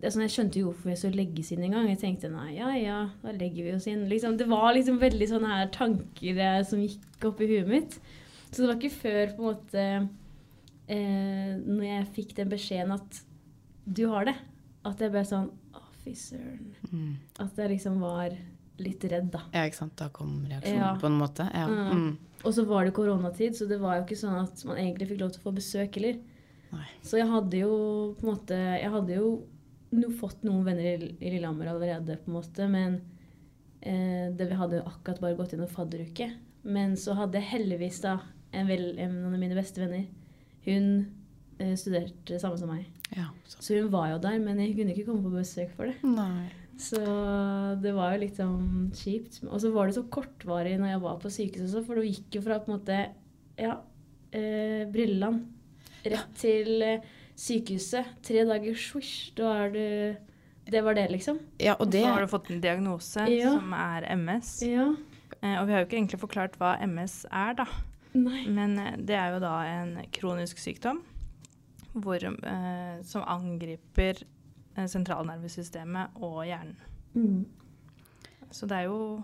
det 0.00 0.10
sånn, 0.10 0.24
Jeg 0.26 0.34
skjønte 0.34 0.62
jo 0.62 0.70
hvorfor 0.70 0.90
jeg 0.90 1.02
skulle 1.02 1.20
legges 1.22 1.52
inn 1.54 1.62
en 1.68 1.76
gang. 1.76 1.90
Jeg 1.92 2.00
tenkte 2.02 2.32
nei, 2.32 2.48
ja 2.56 2.72
ja, 2.74 2.98
da 3.22 3.34
legger 3.36 3.68
vi 3.68 3.76
oss 3.76 3.86
inn. 3.90 4.08
Liksom, 4.10 4.38
det 4.40 4.48
var 4.50 4.72
liksom 4.74 4.98
veldig 5.02 5.30
sånne 5.30 5.54
her 5.54 5.70
tanker 5.76 6.42
eh, 6.48 6.60
som 6.66 6.82
gikk 6.82 7.28
opp 7.30 7.42
i 7.44 7.50
huet 7.52 7.70
mitt. 7.70 7.98
Så 8.50 8.62
det 8.62 8.68
var 8.68 8.80
ikke 8.80 9.02
før 9.04 9.34
på 9.36 9.44
en 9.44 9.48
måte 9.52 9.82
eh, 10.90 11.50
Når 11.62 11.84
jeg 11.86 12.06
fikk 12.16 12.32
den 12.40 12.48
beskjeden 12.50 12.96
at 12.96 13.20
du 13.86 14.08
har 14.10 14.26
det. 14.26 14.34
At 14.86 15.02
jeg 15.02 15.12
ble 15.14 15.22
sånn 15.28 15.50
Å, 15.78 15.84
fy 16.02 16.16
søren. 16.18 16.72
Mm. 16.90 17.12
At 17.44 17.58
jeg 17.60 17.76
liksom 17.76 18.02
var 18.02 18.34
litt 18.82 19.04
redd, 19.10 19.30
da. 19.32 19.44
Ja, 19.54 19.66
ikke 19.68 19.80
sant. 19.82 19.94
Da 20.00 20.08
kom 20.14 20.40
reaksjonen 20.48 20.80
Ja. 20.82 20.94
på 21.00 21.06
en 21.10 21.18
måte. 21.20 21.46
Ja. 21.54 21.66
Mm. 21.68 21.92
Mm. 22.00 22.18
Og 22.44 22.54
så 22.56 22.64
var 22.66 22.84
det 22.84 22.94
koronatid, 22.96 23.56
så 23.56 23.68
det 23.68 23.80
var 23.82 23.98
jo 23.98 24.04
ikke 24.06 24.16
sånn 24.20 24.38
at 24.40 24.64
man 24.64 24.78
egentlig 24.80 25.10
fikk 25.10 25.20
lov 25.20 25.32
til 25.34 25.42
å 25.42 25.46
få 25.50 25.54
besøk 25.56 25.96
heller. 26.00 26.20
Nei. 26.72 26.86
Så 27.02 27.18
jeg 27.18 27.26
hadde 27.28 27.58
jo 27.58 27.72
på 28.20 28.22
en 28.28 28.30
måte 28.30 28.54
Jeg 28.78 28.90
hadde 28.92 29.16
jo 29.16 29.30
no, 29.90 30.10
fått 30.14 30.44
noen 30.46 30.62
venner 30.64 30.86
i, 30.86 31.08
i 31.18 31.32
Lillehammer 31.34 31.66
allerede, 31.72 32.16
på 32.22 32.30
en 32.30 32.36
måte, 32.36 32.68
men 32.70 33.00
eh, 33.82 34.30
det, 34.30 34.46
vi 34.48 34.54
hadde 34.60 34.78
jo 34.78 34.86
akkurat 34.86 35.20
bare 35.20 35.36
gått 35.38 35.52
inn 35.56 35.64
en 35.66 35.72
fadderuke. 35.72 36.30
Men 36.62 36.96
så 37.00 37.16
hadde 37.18 37.40
jeg 37.40 37.50
heldigvis 37.54 38.00
da 38.04 38.18
en, 38.52 38.68
vel, 38.68 38.92
en 38.98 39.18
av 39.26 39.36
mine 39.38 39.56
beste 39.58 39.82
venner. 39.82 40.06
Hun 40.66 40.86
eh, 41.58 41.74
studerte 41.80 42.38
samme 42.40 42.58
som 42.60 42.70
meg. 42.70 42.86
Ja, 43.16 43.28
så. 43.44 43.58
Så 43.58 43.80
hun 43.80 43.90
var 43.90 44.12
jo 44.12 44.18
der, 44.22 44.38
men 44.38 44.60
jeg 44.62 44.76
kunne 44.78 44.94
ikke 44.94 45.08
komme 45.10 45.24
på 45.26 45.34
besøk 45.34 45.72
for 45.74 45.90
det. 45.90 45.96
Nei. 46.06 46.46
Så 46.80 47.00
det 47.82 47.92
var 47.92 48.14
jo 48.14 48.22
litt 48.22 48.38
sånn 48.40 48.90
kjipt. 48.96 49.40
Og 49.50 49.58
så 49.60 49.70
var 49.74 49.86
det 49.90 49.96
så 49.98 50.04
kortvarig 50.12 50.78
når 50.80 50.94
jeg 50.94 51.02
var 51.02 51.18
på 51.20 51.32
sykehuset 51.34 51.68
også, 51.76 51.86
for 51.86 52.00
det 52.00 52.08
gikk 52.14 52.38
jo 52.38 52.42
fra 52.46 52.56
på 52.62 52.70
en 52.70 52.76
måte 52.78 52.98
ja, 53.60 53.74
eh, 54.32 54.86
Brilleland 54.88 55.42
rett 56.08 56.32
til 56.40 56.80
eh, 56.86 57.04
sykehuset. 57.36 58.14
Tre 58.24 58.46
dager, 58.48 58.78
swish, 58.80 59.30
da 59.36 59.52
er 59.66 59.74
du 59.74 59.84
Det 60.70 60.80
var 60.86 60.94
det, 60.94 61.08
liksom. 61.10 61.38
Ja, 61.58 61.74
og 61.80 61.88
det 61.90 62.02
Så 62.04 62.10
har 62.14 62.20
du 62.24 62.30
fått 62.30 62.50
en 62.52 62.60
diagnose 62.62 63.24
Ja. 63.28 63.54
som 63.58 63.72
er 63.74 64.04
MS. 64.16 64.50
Ja. 64.68 64.88
Eh, 65.42 65.56
og 65.60 65.66
vi 65.66 65.72
har 65.72 65.80
jo 65.82 65.86
ikke 65.88 65.98
egentlig 65.98 66.20
forklart 66.20 66.56
hva 66.60 66.76
MS 66.86 67.24
er, 67.32 67.54
da. 67.58 67.66
Nei. 68.14 68.44
Men 68.48 68.78
eh, 68.78 68.96
det 68.96 69.16
er 69.18 69.34
jo 69.34 69.40
da 69.42 69.54
en 69.66 69.96
kronisk 70.12 70.58
sykdom 70.62 71.02
hvor, 71.92 72.22
eh, 72.22 73.00
som 73.02 73.24
angriper 73.26 74.20
sentralnervesystemet 74.76 76.16
og 76.22 76.44
hjernen. 76.46 76.76
Mm. 77.14 77.44
Så 78.50 78.66
det 78.70 78.76
er 78.76 78.88
jo 78.88 79.22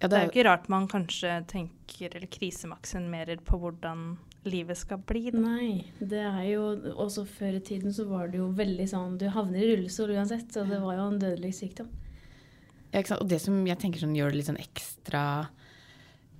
ja, 0.00 0.06
Det 0.06 0.10
det 0.10 0.16
er 0.16 0.20
er 0.20 0.26
jo 0.26 0.30
ikke 0.32 0.46
rart 0.48 0.68
man 0.68 0.86
kanskje 0.88 1.30
tenker 1.50 2.14
eller 2.14 2.28
krisemaksimerer 2.30 3.40
på 3.44 3.58
hvordan 3.58 4.16
livet 4.44 4.78
skal 4.78 4.98
bli. 4.98 5.30
Da. 5.34 5.38
Nei. 5.42 5.90
Det 5.98 6.20
er 6.22 6.44
jo 6.52 6.68
Også 6.94 7.24
før 7.26 7.56
i 7.58 7.60
tiden 7.64 7.92
så 7.92 8.04
var 8.08 8.28
det 8.28 8.38
jo 8.38 8.46
veldig 8.54 8.86
sånn 8.88 9.16
Du 9.18 9.26
havner 9.28 9.58
i 9.60 9.72
rullestol 9.72 10.12
uansett, 10.14 10.54
og 10.56 10.68
det 10.70 10.78
var 10.80 10.94
jo 10.96 11.08
en 11.10 11.18
dødelig 11.18 11.54
sykdom. 11.58 11.88
ja, 12.92 13.00
ikke 13.00 13.08
sant? 13.08 13.20
Og 13.24 13.28
det 13.28 13.40
som 13.42 13.66
jeg 13.66 13.78
tenker 13.78 14.00
sånn, 14.00 14.14
gjør 14.16 14.30
det 14.30 14.36
litt 14.38 14.46
sånn 14.48 14.62
ekstra 14.62 15.24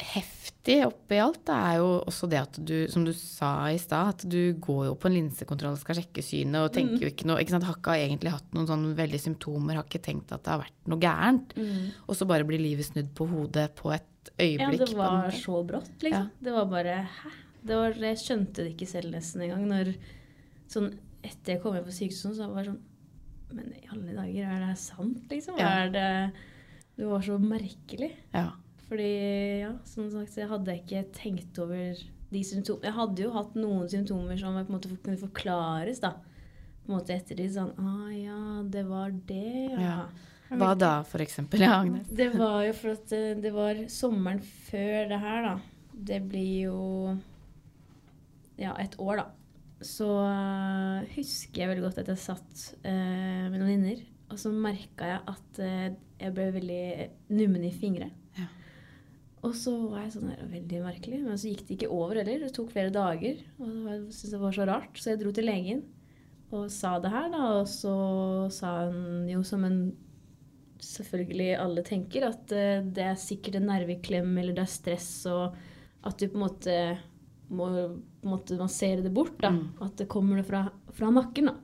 heftig 0.02 0.76
oppi 0.84 1.18
alt, 1.22 1.40
det 1.48 1.54
er 1.54 1.78
jo 1.80 1.88
også 2.10 2.28
det 2.30 2.38
at 2.40 2.58
du, 2.68 2.74
som 2.92 3.04
du 3.06 3.12
sa 3.16 3.70
i 3.72 3.78
stad, 3.80 4.14
at 4.14 4.24
du 4.28 4.54
går 4.60 4.82
jo 4.90 4.94
på 5.00 5.08
en 5.08 5.16
linsekontroll 5.16 5.76
og 5.76 5.80
skal 5.80 5.98
sjekke 5.98 6.24
synet 6.24 6.60
og 6.60 6.74
tenker 6.76 7.06
jo 7.06 7.10
ikke 7.12 7.28
noe 7.30 7.40
ikke 7.42 7.54
sant? 7.54 7.66
Har 7.68 7.78
ikke 7.80 7.96
egentlig 7.96 8.34
hatt 8.34 8.54
noen 8.56 8.68
sånn 8.68 8.84
veldig 8.98 9.20
symptomer, 9.22 9.78
har 9.80 9.88
ikke 9.88 10.02
tenkt 10.04 10.34
at 10.34 10.44
det 10.44 10.52
har 10.54 10.62
vært 10.62 10.92
noe 10.92 11.02
gærent. 11.02 11.56
Og 12.06 12.18
så 12.18 12.28
bare 12.28 12.46
blir 12.48 12.62
livet 12.62 12.90
snudd 12.90 13.10
på 13.16 13.26
hodet 13.30 13.70
på 13.78 13.92
et 13.96 14.32
øyeblikk. 14.36 14.84
Ja, 14.84 14.92
det 14.92 15.00
var 15.00 15.30
så 15.34 15.62
brått, 15.66 15.94
liksom. 16.04 16.30
Det 16.44 16.56
var 16.58 16.70
bare 16.70 16.96
Hæ? 17.18 17.34
Det 17.68 17.76
var, 17.76 17.96
jeg 17.98 18.20
skjønte 18.22 18.62
det 18.64 18.70
ikke 18.76 18.86
selv 18.88 19.10
nesten 19.12 19.42
engang. 19.44 19.64
Når 19.68 19.90
sånn 20.70 20.92
etter 21.26 21.56
jeg 21.56 21.62
kom 21.64 21.74
hjem 21.74 21.88
fra 21.88 21.96
sykehuset, 21.96 22.36
så 22.38 22.46
var 22.52 22.62
det 22.62 22.70
sånn 22.74 22.84
Men 23.56 23.72
i 23.72 23.86
alle 23.88 24.12
dager, 24.12 24.44
er 24.44 24.60
det 24.60 24.68
her 24.68 24.78
sant, 24.80 25.22
liksom? 25.32 25.56
Ja. 25.58 25.68
Er 25.82 25.92
det 25.92 26.08
Det 26.98 27.06
var 27.08 27.22
så 27.24 27.38
merkelig. 27.40 28.12
Ja. 28.34 28.50
Fordi, 28.88 29.10
ja, 29.64 29.74
som 29.84 30.08
sagt, 30.12 30.32
så 30.32 30.42
jeg 30.42 30.52
hadde 30.52 30.78
ikke 30.80 31.04
tenkt 31.16 31.58
over 31.60 31.98
de 32.28 32.40
symptomene 32.44 32.88
Jeg 32.88 32.96
hadde 32.96 33.24
jo 33.24 33.34
hatt 33.34 33.54
noen 33.56 33.88
symptomer 33.88 34.40
som 34.40 34.56
jeg 34.56 34.68
på 34.68 34.72
en 34.72 34.76
måte 34.78 34.96
kunne 35.04 35.20
forklares, 35.20 36.00
da. 36.04 36.14
På 36.84 36.92
en 36.92 36.96
måte 36.96 37.16
etter 37.16 37.36
de 37.36 37.48
sånn 37.52 37.74
Å 37.76 38.08
ja, 38.14 38.40
det 38.68 38.84
var 38.88 39.12
det, 39.28 39.52
ja. 39.74 39.84
Ja. 39.84 40.00
Hva 40.48 40.72
da, 40.80 40.92
for 41.04 41.20
eksempel? 41.20 41.60
Ja, 41.60 41.82
Agnes? 41.82 42.08
Det 42.08 42.30
var 42.32 42.62
jo 42.64 42.76
for 42.76 42.96
at 42.96 43.10
det, 43.12 43.24
det 43.44 43.52
var 43.52 43.82
sommeren 43.92 44.40
før 44.40 45.10
det 45.10 45.18
her, 45.20 45.42
da. 45.44 45.56
Det 46.08 46.22
blir 46.24 46.70
jo 46.70 46.78
ja, 48.56 48.72
et 48.80 48.96
år, 48.96 49.20
da. 49.20 49.26
Så 49.84 50.08
uh, 50.08 51.04
husker 51.14 51.62
jeg 51.62 51.70
veldig 51.70 51.84
godt 51.84 52.00
at 52.02 52.08
jeg 52.10 52.22
satt 52.22 52.62
uh, 52.80 53.44
med 53.52 53.58
noen 53.58 53.74
venninner, 53.74 54.00
og 54.32 54.40
så 54.40 54.50
merka 54.50 55.12
jeg 55.12 55.20
at 55.34 55.60
uh, 55.60 55.84
jeg 56.18 56.34
ble 56.34 56.48
veldig 56.56 56.86
nummen 57.36 57.68
i 57.68 57.74
fingre. 57.74 58.08
Og 59.46 59.52
så 59.54 59.70
var 59.90 60.02
jeg 60.02 60.14
sånn 60.16 60.32
her, 60.32 60.40
veldig 60.50 60.80
merkelig, 60.82 61.20
men 61.22 61.38
så 61.38 61.50
gikk 61.52 61.62
det 61.68 61.76
ikke 61.76 61.92
over 61.94 62.18
heller. 62.18 62.40
Det 62.42 62.54
tok 62.56 62.72
flere 62.72 62.90
dager, 62.94 63.38
og 63.60 63.68
jeg 63.86 64.00
syntes 64.08 64.32
det 64.34 64.40
var 64.42 64.56
så 64.56 64.66
rart. 64.66 64.98
Så 64.98 65.12
jeg 65.12 65.20
dro 65.22 65.30
til 65.36 65.46
legen 65.46 65.84
og 66.50 66.70
sa 66.72 66.94
det 66.98 67.10
her, 67.12 67.28
da, 67.30 67.42
og 67.60 67.68
så 67.68 67.92
sa 68.50 68.70
hun 68.88 69.28
jo 69.28 69.42
som 69.44 69.66
en 69.68 69.80
selvfølgelig 70.82 71.50
alle 71.58 71.82
tenker, 71.86 72.24
at 72.28 72.52
eh, 72.54 72.80
det 72.82 73.04
er 73.04 73.18
sikkert 73.20 73.58
en 73.58 73.66
nerveklem 73.68 74.30
eller 74.38 74.54
det 74.56 74.62
er 74.64 74.70
stress, 74.72 75.10
og 75.30 75.56
at 76.06 76.18
du 76.20 76.28
på 76.30 76.38
en 76.38 76.44
måte 76.46 76.76
må 77.48 77.66
på 77.68 78.26
en 78.28 78.32
måte 78.32 78.58
massere 78.60 79.02
det 79.04 79.12
bort. 79.14 79.38
da, 79.40 79.50
Mm. 79.50 79.68
At 79.80 79.96
det 79.96 80.08
kommer 80.08 80.36
det 80.36 80.46
fra, 80.46 80.70
fra 80.92 81.10
nakken. 81.10 81.46
da. 81.46 81.54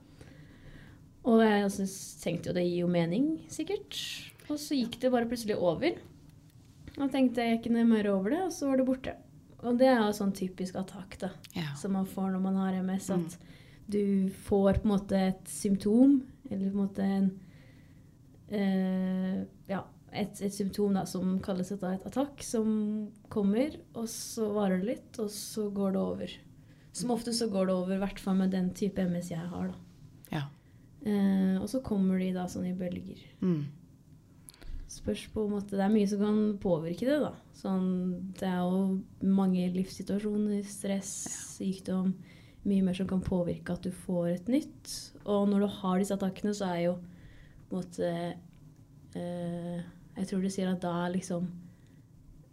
Og 1.25 1.41
jeg 1.43 1.65
altså, 1.65 1.85
tenkte 2.23 2.51
jo 2.51 2.55
det 2.57 2.65
gir 2.67 2.81
jo 2.85 2.89
mening, 2.89 3.27
sikkert. 3.49 3.97
Og 4.49 4.59
så 4.61 4.77
gikk 4.77 4.99
det 5.01 5.11
bare 5.13 5.29
plutselig 5.29 5.57
over. 5.57 5.97
Og 7.01 7.11
tenkte 7.11 7.43
jeg 7.43 7.59
ikke 7.59 7.73
noe 7.75 7.85
mer 7.89 8.07
over 8.13 8.31
det, 8.31 8.43
og 8.47 8.53
så 8.55 8.69
var 8.71 8.79
det 8.79 8.87
borte. 8.87 9.15
Og 9.65 9.79
det 9.81 9.89
er 9.89 9.99
jo 10.05 10.13
sånn 10.15 10.35
typisk 10.37 10.77
attakk 10.79 11.17
da, 11.19 11.31
Ja. 11.57 11.71
som 11.81 11.93
man 11.97 12.07
får 12.07 12.31
når 12.35 12.41
man 12.45 12.57
har 12.61 12.77
MS. 12.83 13.09
Mm. 13.11 13.25
At 13.25 13.39
du 13.91 14.29
får 14.47 14.79
på 14.83 14.85
en 14.87 14.93
måte 14.93 15.19
et 15.31 15.49
symptom, 15.51 16.21
eller 16.51 16.71
på 16.71 16.75
en 16.77 16.83
måte 16.87 17.03
en 17.03 17.31
eh, 18.51 19.45
Ja, 19.71 19.83
et, 20.13 20.41
et 20.45 20.55
symptom 20.55 20.95
da, 20.95 21.05
som 21.09 21.39
kalles 21.45 21.73
et, 21.75 21.83
et 21.83 22.07
attakk, 22.07 22.43
som 22.45 22.69
kommer, 23.33 23.75
og 23.97 24.07
så 24.13 24.51
varer 24.55 24.83
det 24.83 24.91
litt, 24.93 25.19
og 25.23 25.31
så 25.33 25.69
går 25.75 25.97
det 25.97 26.03
over. 26.03 26.35
Som 26.95 27.11
ofte 27.11 27.33
så 27.35 27.49
går 27.51 27.67
det 27.67 27.75
over, 27.75 27.95
i 27.97 28.03
hvert 28.05 28.21
fall 28.23 28.37
med 28.39 28.53
den 28.55 28.69
type 28.77 29.03
MS 29.03 29.33
jeg 29.35 29.49
har. 29.51 29.73
da. 29.73 29.81
ja. 30.37 30.45
Eh, 31.05 31.57
og 31.61 31.67
så 31.69 31.83
kommer 31.85 32.17
de 32.19 32.31
da 32.33 32.47
sånn 32.49 32.65
i 32.71 32.77
bølger. 32.79 33.19
Mm. 33.43 33.65
Spørs 34.89 35.25
på 35.33 35.45
en 35.47 35.51
måte, 35.57 35.77
Det 35.77 35.81
er 35.85 35.89
mye 35.93 36.07
som 36.09 36.21
kan 36.21 36.59
påvirke 36.63 37.07
det. 37.09 37.21
da. 37.23 37.33
Sånn, 37.57 38.33
det 38.39 38.47
er 38.47 38.61
jo 38.63 39.01
mange 39.23 39.67
livssituasjoner, 39.75 40.63
stress, 40.69 41.13
sykdom. 41.59 42.15
Mye 42.65 42.83
mer 42.85 42.95
som 42.95 43.07
kan 43.09 43.21
påvirke 43.21 43.73
at 43.73 43.83
du 43.83 43.91
får 43.91 44.29
et 44.35 44.49
nytt. 44.49 44.93
Og 45.27 45.49
når 45.49 45.61
du 45.61 45.67
har 45.81 45.99
disse 45.99 46.15
attakkene, 46.15 46.55
så 46.55 46.71
er 46.75 46.81
jo 46.87 46.95
på 47.69 47.77
en 47.77 47.83
måte 47.83 48.11
eh, 49.17 49.83
Jeg 50.17 50.29
tror 50.29 50.43
du 50.43 50.51
sier 50.53 50.71
at 50.71 50.81
da 50.85 51.09
liksom 51.09 51.49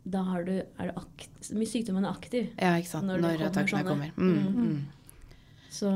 Da 0.04 0.24
har 0.24 0.44
du, 0.44 0.54
er 0.62 0.94
akt, 0.98 1.30
sykdommen 1.44 2.06
er 2.06 2.16
aktiv. 2.16 2.50
ja, 2.58 2.74
ikke 2.78 2.90
sant. 2.90 3.06
Når 3.08 3.22
Når, 3.22 3.38
det 3.54 3.86
kommer. 3.86 4.12
Mm. 4.18 4.34
Mm. 4.34 4.56
Mm. 4.56 4.86
Så 5.70 5.92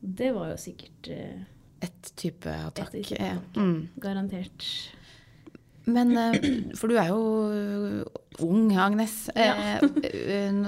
det 0.00 0.32
var 0.34 0.50
jo 0.50 0.56
sikkert 0.56 1.08
eh, 1.10 1.42
Et 1.82 2.12
type 2.16 2.46
attakk. 2.48 2.92
type 2.92 3.16
ja. 3.20 3.36
Mm. 3.56 3.88
garantert. 4.00 4.64
Men 5.88 6.12
eh, 6.18 6.34
For 6.78 6.90
du 6.90 6.98
er 7.00 7.10
jo 7.10 7.20
ung, 8.44 8.70
Agnes. 8.80 9.14
Ja. 9.36 9.80
Eh, 9.80 10.10
eh, 10.36 10.60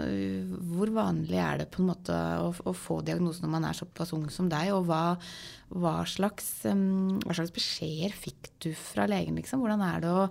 Hvor 0.73 0.93
vanlig 0.95 1.39
er 1.41 1.63
det 1.63 1.71
på 1.73 1.83
en 1.83 1.91
måte 1.93 2.17
å, 2.43 2.51
å 2.53 2.75
få 2.77 3.01
diagnosen 3.07 3.47
når 3.47 3.55
man 3.57 3.69
er 3.69 3.79
såpass 3.79 4.15
ung 4.17 4.27
som 4.33 4.51
deg? 4.53 4.73
Og 4.77 4.87
hva, 4.89 5.05
hva, 5.75 6.01
slags, 6.09 6.51
hva 6.65 7.37
slags 7.37 7.55
beskjeder 7.55 8.17
fikk 8.17 8.53
du 8.65 8.73
fra 8.79 9.09
legen, 9.11 9.39
liksom? 9.41 9.65
Hvordan 9.65 9.87
er 9.89 10.05
det 10.05 10.13
å 10.13 10.27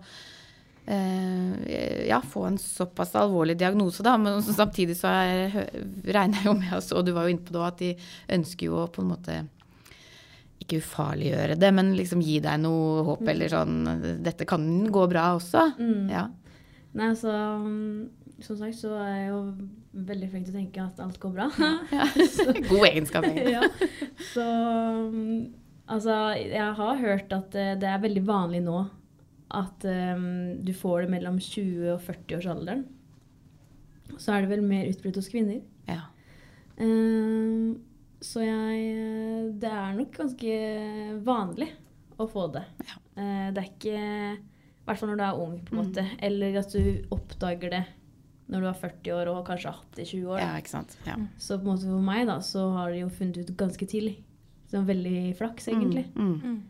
ja, 0.92 2.18
få 2.26 2.42
en 2.50 2.58
såpass 2.60 3.14
alvorlig 3.16 3.54
diagnose, 3.56 4.04
da. 4.04 4.16
Men 4.20 4.42
samtidig 4.44 4.98
så 5.00 5.12
er, 5.14 5.54
regner 6.04 6.42
jeg 6.42 6.50
jo 6.50 6.56
med, 6.58 6.74
og 6.74 7.06
du 7.06 7.14
var 7.16 7.30
jo 7.30 7.36
inne 7.36 7.46
på 7.46 7.54
det, 7.54 7.62
at 7.68 7.80
de 7.80 7.92
ønsker 8.36 8.68
jo 8.68 8.80
å 8.82 8.90
på 8.92 9.04
en 9.04 9.12
måte 9.14 9.38
ikke 10.62 10.80
ufarliggjøre 10.82 11.58
det, 11.60 11.72
men 11.76 11.94
liksom 11.98 12.22
gi 12.24 12.40
deg 12.44 12.62
noe 12.62 13.04
håp, 13.08 13.24
eller 13.34 13.52
sånn 13.52 13.80
Dette 14.24 14.48
kan 14.50 14.66
gå 14.94 15.06
bra 15.10 15.32
også. 15.38 15.72
Mm. 15.82 16.10
Ja. 16.12 16.28
Nei, 16.92 17.08
altså 17.08 17.32
mm, 17.64 18.42
Som 18.44 18.60
sagt 18.60 18.78
så 18.82 18.94
er 19.00 19.12
jeg 19.16 19.30
jo 19.32 19.42
veldig 20.12 20.30
flink 20.32 20.48
til 20.48 20.56
å 20.56 20.60
tenke 20.60 20.84
at 20.84 21.02
alt 21.04 21.20
går 21.22 21.36
bra. 21.36 21.50
Ja. 21.58 22.06
God 22.70 22.88
egenskap, 22.88 23.28
egentlig. 23.28 23.56
ja. 23.58 23.68
Så 24.32 24.48
mm, 25.12 25.36
altså 25.92 26.18
Jeg 26.40 26.72
har 26.80 27.06
hørt 27.06 27.38
at 27.38 27.60
eh, 27.60 27.76
det 27.80 27.90
er 27.90 28.04
veldig 28.06 28.26
vanlig 28.28 28.64
nå 28.66 28.86
at 29.52 29.84
um, 29.84 30.62
du 30.64 30.72
får 30.72 31.04
det 31.04 31.12
mellom 31.12 31.36
20 31.44 31.90
og 31.92 32.04
40-årsalderen. 32.06 32.86
Så 34.16 34.32
er 34.32 34.46
det 34.46 34.52
vel 34.54 34.64
mer 34.64 34.88
utbrudd 34.88 35.18
hos 35.20 35.28
kvinner. 35.32 35.60
Ja. 35.90 36.06
Eh, 36.80 37.74
så 38.22 38.44
jeg 38.46 39.60
Det 39.60 39.70
er 39.72 39.94
nok 39.98 40.12
ganske 40.18 40.58
vanlig 41.26 41.70
å 42.20 42.28
få 42.30 42.48
det. 42.54 42.64
Ja. 42.86 42.98
Eh, 43.22 43.52
det 43.52 43.64
er 43.64 43.70
ikke 43.72 43.98
I 44.02 44.86
hvert 44.86 44.98
fall 45.02 45.10
når 45.10 45.18
du 45.18 45.24
er 45.24 45.42
ung, 45.42 45.60
på 45.66 45.74
en 45.74 45.78
Mm. 45.80 45.88
måte. 45.92 46.06
Eller 46.22 46.58
at 46.60 46.72
du 46.74 47.06
oppdager 47.12 47.70
det 47.70 47.84
når 48.50 48.62
du 48.62 48.68
er 48.68 48.74
40 48.82 49.12
år 49.16 49.28
og 49.32 49.46
kanskje 49.48 49.70
har 49.70 49.78
hatt 49.80 49.92
det 49.96 50.04
i 50.04 50.10
20 50.18 50.28
år. 50.34 50.40
ja, 50.40 50.56
ikke 50.60 50.68
sant. 50.74 50.98
Ja. 51.06 51.16
Så 51.40 51.58
på 51.58 51.62
en 51.70 51.78
måte 51.78 51.86
for 51.88 52.02
meg 52.02 52.28
da, 52.28 52.40
så 52.40 52.66
har 52.76 52.92
de 52.92 53.00
jo 53.00 53.10
funnet 53.10 53.38
ut 53.38 53.56
ganske 53.56 53.88
tidlig. 53.88 54.18
Sånn 54.72 54.86
veldig 54.86 55.36
flaks, 55.38 55.68
egentlig. 55.68 56.06
Mm. 56.16 56.42
Mm. 56.44 56.62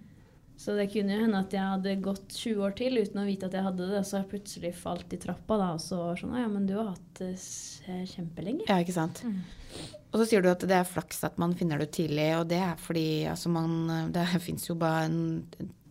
Så 0.57 0.75
det 0.77 0.91
kunne 0.93 1.15
jo 1.15 1.21
hende 1.25 1.39
at 1.39 1.49
jeg 1.51 1.61
hadde 1.61 2.01
gått 2.03 2.27
20 2.29 2.61
år 2.61 2.75
til 2.75 2.93
uten 2.99 3.17
å 3.21 3.25
vite 3.25 3.45
at 3.47 3.53
jeg 3.53 3.63
hadde 3.63 3.87
det, 3.89 3.97
og 3.97 4.05
så 4.05 4.17
har 4.19 4.23
jeg 4.27 4.31
plutselig 4.35 4.73
falt 4.75 5.13
i 5.13 5.17
trappa 5.17 5.57
da, 5.57 5.71
og 5.73 5.79
så 5.79 5.97
sånn 6.19 6.37
Ja, 6.37 6.47
men 6.47 6.67
du 6.67 6.75
har 6.77 6.89
hatt 6.93 7.13
det 7.17 7.33
kjempelenge. 8.13 8.67
Ja, 8.69 8.75
ikke 8.83 8.93
sant. 8.93 9.23
Mm. 9.25 9.41
Og 10.11 10.19
så 10.19 10.27
sier 10.27 10.43
du 10.43 10.49
at 10.51 10.63
det 10.67 10.75
er 10.75 10.87
flaks 10.87 11.23
at 11.23 11.37
man 11.39 11.53
finner 11.55 11.79
det 11.79 11.87
ut 11.87 11.95
tidlig, 11.95 12.27
og 12.35 12.49
det 12.51 12.59
er 12.59 12.79
fordi 12.79 13.23
altså 13.31 13.51
man 13.53 14.11
Det 14.11 14.25
fins 14.47 14.67
jo 14.67 14.75
bare 14.75 15.05
en 15.07 15.21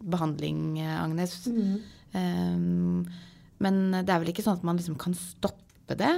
behandling, 0.00 0.81
Agnes. 0.81 1.47
Mm. 1.47 1.81
Um, 2.12 3.07
men 3.61 3.81
det 3.93 4.09
er 4.09 4.21
vel 4.23 4.33
ikke 4.33 4.45
sånn 4.45 4.59
at 4.59 4.67
man 4.67 4.81
liksom 4.81 4.97
kan 5.00 5.15
stoppe 5.17 5.97
det? 6.00 6.15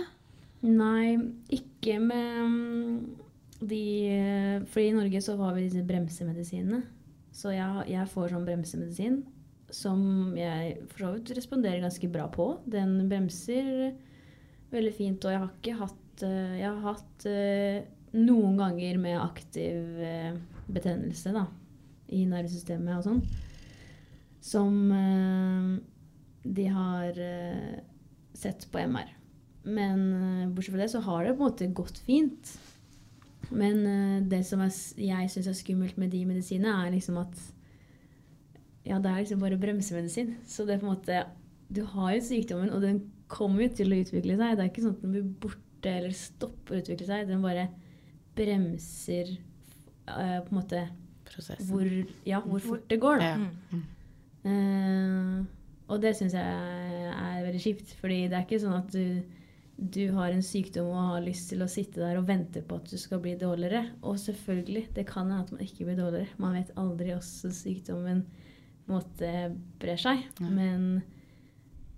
Nei, 0.63 1.19
ikke 1.51 1.99
med 1.99 2.47
mm, 2.47 2.99
de 3.67 3.85
For 4.71 4.83
i 4.83 4.95
Norge 4.95 5.23
så 5.25 5.35
har 5.41 5.57
vi 5.57 5.67
disse 5.67 5.83
bremsemedisinene. 5.87 6.85
Så 7.35 7.55
jeg, 7.55 7.87
jeg 7.91 8.11
får 8.13 8.35
sånn 8.35 8.47
bremsemedisin 8.47 9.23
som 9.73 10.35
jeg 10.37 10.77
for 10.93 11.01
så 11.01 11.11
vidt 11.17 11.33
responderer 11.39 11.83
ganske 11.83 12.11
bra 12.13 12.27
på. 12.31 12.49
Den 12.69 13.09
bremser 13.11 13.95
veldig 14.73 14.93
fint, 14.97 15.25
og 15.25 15.33
jeg 15.33 15.41
har 15.43 15.53
ikke 15.57 15.79
hatt 15.81 16.02
eh, 16.27 16.59
Jeg 16.61 16.69
har 16.69 16.95
hatt 16.95 17.27
eh, 17.29 17.85
noen 18.19 18.59
ganger 18.61 18.99
med 19.01 19.21
aktiv 19.21 20.01
eh, 20.03 20.35
betennelse 20.73 21.33
da, 21.35 21.47
i 22.13 22.25
nervesystemet 22.29 22.99
og 22.99 23.07
sånn, 23.07 23.23
som 24.43 24.75
de 26.43 26.65
har 26.75 27.19
sett 28.35 28.65
på 28.73 28.81
MR. 28.83 29.11
Men 29.63 30.01
bortsett 30.55 30.75
fra 30.75 30.83
det 30.83 30.91
så 30.91 31.03
har 31.07 31.25
det 31.25 31.35
på 31.37 31.45
en 31.45 31.53
måte 31.53 31.69
gått 31.79 32.01
fint. 32.03 32.53
Men 33.55 33.85
det 34.31 34.43
som 34.49 34.63
jeg 34.65 35.31
syns 35.31 35.51
er 35.51 35.57
skummelt 35.57 36.01
med 36.01 36.11
de 36.15 36.25
medisinene, 36.27 36.75
er 36.89 36.95
liksom 36.97 37.21
at 37.23 37.39
Ja, 38.83 38.99
det 38.99 39.13
er 39.13 39.23
liksom 39.23 39.43
bare 39.45 39.61
bremsemedisin. 39.63 40.35
Så 40.43 40.67
det 40.67 40.75
er 40.75 40.83
på 40.83 40.89
en 40.89 40.97
måte 40.97 41.23
Du 41.71 41.85
har 41.87 42.17
jo 42.17 42.25
sykdommen, 42.27 42.73
og 42.75 42.83
den 42.83 43.05
kommer 43.31 43.63
jo 43.65 43.77
til 43.79 43.95
å 43.95 44.01
utvikle 44.03 44.37
seg. 44.37 44.57
Det 44.57 44.65
er 44.65 44.73
ikke 44.73 44.85
sånn 44.85 44.97
at 44.97 45.05
den 45.07 45.15
blir 45.15 45.31
borte 45.45 45.72
eller 45.91 46.15
stopper 46.17 46.77
å 46.77 46.83
utvikle 46.83 47.09
seg. 47.09 47.27
Den 47.31 47.45
bare 47.45 47.69
bremser 48.37 49.35
uh, 50.09 50.39
på 50.45 50.53
en 50.53 50.59
måte 50.59 50.85
Prosessen. 51.29 51.69
hvor, 51.71 51.89
ja, 52.29 52.41
hvor 52.45 52.63
fort 52.63 52.89
det 52.91 53.01
går, 53.03 53.23
da. 53.23 53.33
Ja. 53.33 53.51
Mm. 53.73 53.85
Uh, 54.43 55.61
og 55.93 56.01
det 56.03 56.15
syns 56.17 56.35
jeg 56.37 57.13
er 57.13 57.45
veldig 57.45 57.63
kjipt. 57.63 57.95
Fordi 58.01 58.25
det 58.31 58.39
er 58.39 58.47
ikke 58.47 58.61
sånn 58.63 58.79
at 58.79 58.95
du, 58.95 59.23
du 59.77 60.05
har 60.17 60.33
en 60.33 60.45
sykdom 60.45 60.89
og 60.93 61.11
har 61.15 61.25
lyst 61.27 61.51
til 61.53 61.65
å 61.65 61.71
sitte 61.71 62.01
der 62.01 62.21
og 62.21 62.29
vente 62.31 62.63
på 62.65 62.79
at 62.81 62.89
du 62.89 62.97
skal 63.01 63.21
bli 63.25 63.35
dårligere. 63.41 63.85
Og 64.01 64.21
selvfølgelig, 64.23 64.87
det 64.97 65.07
kan 65.11 65.29
hende 65.29 65.43
at 65.45 65.53
man 65.53 65.65
ikke 65.67 65.89
blir 65.89 65.99
dårligere. 66.01 66.39
Man 66.43 66.57
vet 66.57 66.73
aldri 66.81 67.13
hvordan 67.13 67.57
sykdommen 67.59 68.25
måtte 68.91 69.29
en 69.29 69.59
brer 69.83 70.01
seg. 70.01 70.25
Ja. 70.41 70.49
Men 70.49 71.03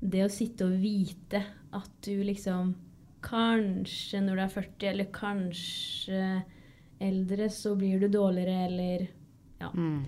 det 0.05 0.25
å 0.25 0.33
sitte 0.33 0.67
og 0.69 0.81
vite 0.83 1.41
at 1.75 1.95
du 2.05 2.19
liksom 2.27 2.75
Kanskje 3.25 4.21
når 4.25 4.37
du 4.37 4.43
er 4.45 4.53
40, 4.53 4.89
eller 4.91 5.09
kanskje 5.15 6.25
eldre, 7.05 7.49
så 7.51 7.75
blir 7.79 8.01
du 8.01 8.09
dårligere, 8.09 8.67
eller 8.69 9.07
Mm. 9.75 10.05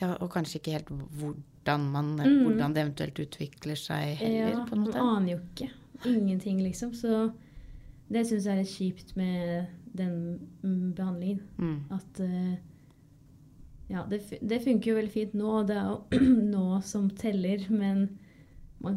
ja, 0.00 0.14
og 0.20 0.30
kanskje 0.32 0.58
ikke 0.58 0.72
helt 0.72 0.88
hvordan, 0.90 1.84
man, 1.92 2.16
Mm. 2.16 2.42
hvordan 2.44 2.74
det 2.74 2.82
eventuelt 2.82 3.20
utvikler 3.22 3.76
seg 3.78 4.16
heller, 4.18 4.50
Ja, 4.50 4.64
på 4.66 4.74
en 4.74 4.84
måte. 4.84 4.98
Man 4.98 5.16
aner 5.22 5.32
jo 5.32 5.38
ikke. 5.54 5.70
Ingenting, 6.04 6.58
liksom. 6.62 6.92
Så 6.92 7.32
det 8.10 8.26
syns 8.26 8.44
jeg 8.44 8.52
er 8.52 8.62
litt 8.62 8.68
kjipt 8.74 9.16
med 9.16 9.66
den 9.94 10.40
mm, 10.62 10.94
behandlingen. 10.94 11.40
Mm. 11.58 11.84
At 11.90 12.20
eh, 12.20 12.56
Ja, 13.88 14.02
det, 14.10 14.20
det 14.42 14.62
funker 14.64 14.90
jo 14.90 14.96
veldig 14.96 15.12
fint 15.12 15.34
nå, 15.34 15.46
og 15.60 15.66
det 15.68 15.76
er 15.76 15.86
jo 15.86 16.18
nå 16.56 16.82
som 16.82 17.08
teller, 17.10 17.64
men 17.70 18.18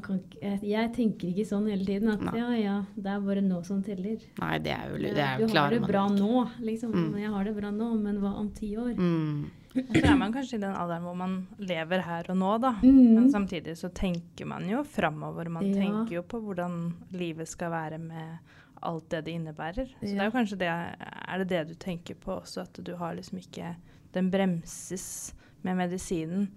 kan 0.03 0.19
jeg, 0.41 0.59
jeg 0.69 0.91
tenker 0.93 1.27
ikke 1.31 1.45
sånn 1.49 1.67
hele 1.71 1.85
tiden. 1.85 2.09
At 2.13 2.21
Nei. 2.21 2.33
ja, 2.37 2.49
ja, 2.59 2.73
det 2.95 3.05
er 3.13 3.19
bare 3.25 3.41
nå 3.41 3.61
som 3.65 3.81
teller. 3.83 4.19
Nei, 4.39 4.57
det 4.59 4.71
er 4.75 4.89
jo 4.91 4.97
det 5.01 5.13
er 5.17 5.39
jo 5.39 5.47
du 5.47 5.55
har 5.57 5.69
det 5.73 5.81
bra 5.81 6.07
nå, 6.13 6.43
liksom. 6.59 6.91
Mm. 6.93 7.15
Jeg 7.21 7.31
har 7.33 7.43
det 7.43 7.55
bra 7.55 7.71
nå, 7.71 7.87
men 8.03 8.19
hva 8.21 8.33
om 8.37 8.51
ti 8.53 8.75
år? 8.77 8.93
Mm. 8.99 9.49
Og 9.79 9.95
så 9.95 10.03
er 10.11 10.15
man 10.17 10.33
kanskje 10.33 10.57
i 10.57 10.61
den 10.63 10.73
alderen 10.75 11.03
hvor 11.05 11.15
man 11.15 11.33
lever 11.61 12.01
her 12.01 12.29
og 12.33 12.37
nå, 12.37 12.53
da. 12.61 12.71
Men 12.83 13.25
Mm. 13.25 13.31
samtidig 13.31 13.77
så 13.77 13.89
tenker 13.93 14.45
man 14.45 14.67
jo 14.69 14.83
framover. 14.83 15.49
Man 15.49 15.65
Ja. 15.65 15.75
tenker 15.81 16.11
jo 16.15 16.21
på 16.23 16.41
hvordan 16.41 16.93
livet 17.13 17.47
skal 17.47 17.71
være 17.71 17.99
med 17.99 18.39
alt 18.81 19.09
det 19.09 19.25
det 19.25 19.33
innebærer. 19.35 19.87
Så 20.01 20.01
det 20.01 20.19
er 20.19 20.25
jo 20.25 20.31
kanskje 20.37 20.57
det 20.57 20.67
Er 20.69 21.37
det 21.37 21.47
det 21.49 21.67
du 21.67 21.73
tenker 21.75 22.15
på 22.15 22.41
også, 22.41 22.61
at 22.61 22.73
du 22.83 22.95
har 22.95 23.13
liksom 23.15 23.37
ikke 23.39 23.75
Den 24.13 24.31
bremses 24.31 25.33
med 25.63 25.75
medisinen, 25.77 26.47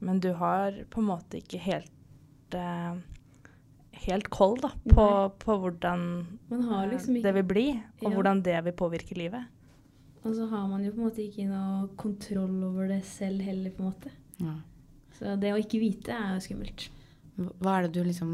men 0.00 0.18
du 0.20 0.32
har 0.32 0.72
på 0.90 0.98
en 0.98 1.06
måte 1.06 1.36
ikke 1.40 1.58
helt 1.60 1.90
eh, 2.54 2.94
Helt 4.06 4.28
kold 4.28 4.60
da, 4.60 4.68
på, 4.92 5.04
på 5.40 5.54
hvordan 5.62 6.02
Man 6.50 6.62
har 6.68 6.84
eh, 6.84 6.90
liksom 6.92 7.16
det 7.24 7.32
vil 7.34 7.42
bli, 7.48 7.66
og 8.02 8.10
Ja. 8.10 8.14
hvordan 8.14 8.42
det 8.44 8.58
vil 8.64 8.72
påvirke 8.76 9.16
livet. 9.16 9.46
Og 10.22 10.34
så 10.36 10.46
har 10.50 10.66
man 10.68 10.84
jo 10.84 10.90
på 10.92 11.00
en 11.00 11.06
måte 11.08 11.22
ikke 11.24 11.46
noe 11.48 11.88
kontroll 11.96 12.62
over 12.68 12.88
det 12.88 13.04
selv 13.04 13.40
heller, 13.40 13.70
på 13.70 13.82
en 13.82 13.88
måte. 13.92 14.10
Ja. 14.38 14.54
Så 15.16 15.36
det 15.40 15.52
å 15.54 15.58
ikke 15.58 15.80
vite 15.80 16.12
er 16.12 16.34
jo 16.36 16.40
skummelt. 16.44 16.88
Hva 17.36 17.78
er 17.78 17.86
det 17.86 17.92
du 17.96 18.02
liksom 18.04 18.32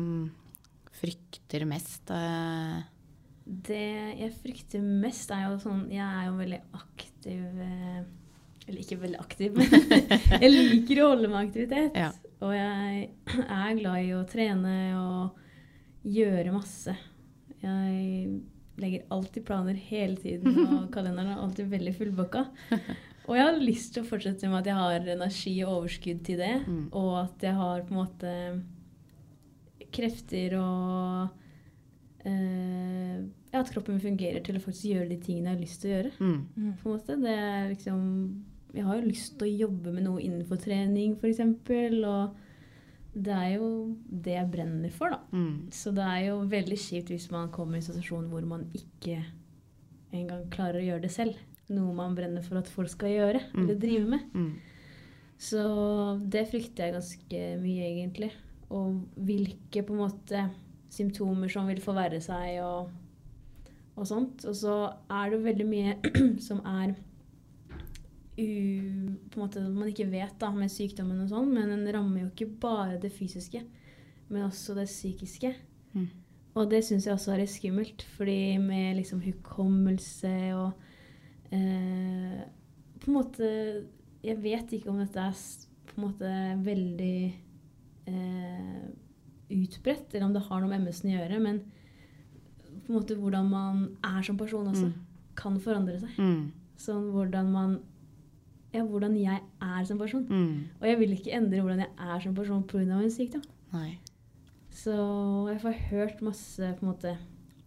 frykter 0.98 1.64
mest? 1.68 2.10
eh? 2.10 2.82
Det 3.46 4.18
jeg 4.18 4.32
frykter 4.42 4.82
mest, 4.82 5.30
er 5.34 5.48
jo 5.50 5.58
sånn 5.62 5.86
Jeg 5.90 6.02
er 6.06 6.26
jo 6.28 6.36
veldig 6.38 6.60
aktiv 6.78 7.62
eh, 7.62 8.02
Eller 8.72 8.80
ikke 8.86 9.00
veldig 9.02 9.20
aktiv, 9.20 9.58
men 9.58 9.68
jeg 10.42 10.50
liker 10.50 11.02
å 11.02 11.10
holde 11.12 11.28
meg 11.28 11.50
aktivitet. 11.50 11.98
Ja. 11.98 12.08
Og 12.42 12.54
jeg 12.56 13.10
er 13.44 13.76
glad 13.78 14.02
i 14.02 14.14
å 14.16 14.24
trene 14.26 14.76
og 14.96 16.08
gjøre 16.08 16.54
masse. 16.56 16.96
Jeg 17.62 18.40
legger 18.80 19.06
alltid 19.12 19.44
planer 19.46 19.78
hele 19.78 20.16
tiden, 20.16 20.56
og 20.64 20.88
kalenderen 20.94 21.34
er 21.34 21.42
alltid 21.44 21.70
veldig 21.70 21.94
fullbooka. 21.98 22.46
Og 23.28 23.36
jeg 23.38 23.46
har 23.46 23.60
lyst 23.62 23.92
til 23.94 24.02
å 24.02 24.08
fortsette 24.08 24.48
med 24.50 24.62
at 24.62 24.70
jeg 24.72 24.78
har 24.80 25.12
energi 25.14 25.52
og 25.62 25.76
overskudd 25.76 26.24
til 26.26 26.40
det. 26.42 26.54
Mm. 26.66 26.86
Og 26.98 27.12
at 27.20 27.44
jeg 27.46 27.54
har 27.58 27.84
på 27.86 27.94
en 27.94 28.00
måte 28.00 28.32
krefter 29.92 30.56
og 30.56 31.28
eh, 32.24 33.20
At 33.52 33.70
kroppen 33.74 34.00
fungerer 34.00 34.40
til 34.42 34.56
å 34.56 34.62
faktisk 34.64 34.88
gjøre 34.88 35.10
de 35.10 35.18
tingene 35.20 35.52
jeg 35.52 35.58
har 35.58 35.62
lyst 35.62 35.82
til 35.82 35.90
å 35.90 35.94
gjøre. 35.94 36.12
Mm. 36.18 36.72
på 36.80 36.88
en 36.88 36.96
måte. 36.96 37.18
Det 37.22 37.36
er 37.36 37.68
liksom 37.70 38.00
Jeg 38.72 38.84
har 38.86 38.96
jo 38.98 39.08
lyst 39.10 39.34
til 39.38 39.48
å 39.48 39.66
jobbe 39.66 39.92
med 39.92 40.06
noe 40.06 40.22
innenfor 40.24 40.56
trening, 40.62 41.16
f.eks. 41.20 41.40
Og 42.08 42.34
det 43.12 43.34
er 43.36 43.50
jo 43.58 43.66
det 44.08 44.36
jeg 44.38 44.50
brenner 44.54 44.92
for, 44.94 45.12
da. 45.12 45.18
Mm. 45.36 45.68
Så 45.76 45.92
det 45.92 46.04
er 46.08 46.20
jo 46.30 46.38
veldig 46.48 46.78
kjipt 46.80 47.12
hvis 47.12 47.28
man 47.34 47.50
kommer 47.52 47.76
i 47.76 47.82
en 47.82 47.88
situasjon 47.90 48.30
hvor 48.32 48.46
man 48.48 48.64
ikke 48.78 49.18
engang 50.16 50.46
klarer 50.52 50.80
å 50.80 50.86
gjøre 50.86 51.04
det 51.04 51.12
selv. 51.12 51.36
Noe 51.72 51.92
man 51.96 52.16
brenner 52.16 52.44
for 52.44 52.60
at 52.60 52.68
folk 52.72 52.88
skal 52.92 53.12
gjøre 53.12 53.42
Mm. 53.52 53.60
eller 53.62 53.78
drive 53.80 54.08
med. 54.08 54.32
Mm. 54.34 54.52
Så 55.42 55.62
det 56.32 56.46
frykter 56.48 56.84
jeg 56.86 56.94
ganske 56.96 57.44
mye, 57.60 57.86
egentlig. 57.92 58.32
Og 58.72 59.02
hvilke 59.16 59.82
på 59.84 59.92
en 59.92 60.02
måte 60.06 60.42
symptomer 60.92 61.48
som 61.52 61.66
vil 61.68 61.80
forverre 61.80 62.20
seg 62.20 62.60
og, 62.64 62.90
og 63.96 64.06
sånt. 64.08 64.44
Og 64.48 64.54
så 64.56 64.76
er 65.10 65.30
det 65.32 65.44
veldig 65.44 65.66
mye 65.68 65.96
som 66.48 66.60
er 66.64 66.94
u, 68.38 68.46
på 69.30 69.36
en 69.36 69.42
måte 69.42 69.60
man 69.68 69.88
ikke 69.90 70.08
vet 70.10 70.38
da, 70.40 70.50
med 70.54 70.70
sykdommen 70.72 71.20
og 71.24 71.28
sånn, 71.32 71.50
men 71.52 71.68
den 71.68 71.86
rammer 71.94 72.22
jo 72.24 72.30
ikke 72.30 72.48
bare 72.62 72.98
det 73.02 73.12
fysiske, 73.12 73.60
men 74.32 74.46
også 74.46 74.74
det 74.78 74.86
psykiske. 74.88 75.54
Mm. 75.92 76.08
Og 76.56 76.68
det 76.70 76.82
syns 76.84 77.06
jeg 77.06 77.14
også 77.14 77.32
er 77.34 77.42
litt 77.42 77.52
skummelt, 77.52 78.02
fordi 78.16 78.58
med 78.60 78.96
liksom 78.98 79.20
hukommelse 79.24 80.32
og 80.56 80.72
eh, 81.52 82.40
På 83.00 83.08
en 83.10 83.16
måte 83.16 83.46
Jeg 84.22 84.36
vet 84.44 84.72
ikke 84.76 84.90
om 84.92 84.98
dette 85.00 85.18
er 85.20 85.32
på 85.88 85.96
en 85.96 86.04
måte 86.06 86.32
veldig 86.64 87.16
eh, 88.06 88.82
utbredt, 89.52 90.12
eller 90.14 90.26
om 90.28 90.32
det 90.36 90.44
har 90.46 90.60
noe 90.62 90.70
med 90.70 90.84
MS-en 90.86 91.10
å 91.10 91.16
gjøre, 91.18 91.40
men 91.44 91.58
på 92.82 92.88
en 92.92 92.96
måte 92.96 93.16
hvordan 93.18 93.48
man 93.50 93.82
er 94.04 94.22
som 94.24 94.38
person 94.40 94.68
også, 94.70 94.86
Mm. 94.88 95.00
kan 95.36 95.58
forandre 95.60 95.98
seg. 96.00 96.16
Mm. 96.18 96.52
Sånn 96.80 97.10
hvordan 97.12 97.50
man 97.52 97.74
Ja, 98.72 98.82
hvordan 98.88 99.16
jeg 99.20 99.40
er 99.60 99.84
som 99.84 99.98
person. 100.00 100.24
Mm. 100.28 100.68
Og 100.80 100.86
jeg 100.88 100.98
vil 100.98 101.12
ikke 101.12 101.34
endre 101.36 101.60
hvordan 101.60 101.82
jeg 101.84 101.90
er 101.98 102.20
som 102.24 102.34
person 102.34 102.62
pga. 102.64 102.80
en 102.96 103.10
sykdom. 103.12 103.42
Nei. 103.72 103.98
Så 104.72 104.94
jeg 105.50 105.60
får 105.60 105.74
hørt 105.90 106.22
masse 106.24 106.70
på 106.78 106.86
en 106.86 106.92
måte 106.94 107.18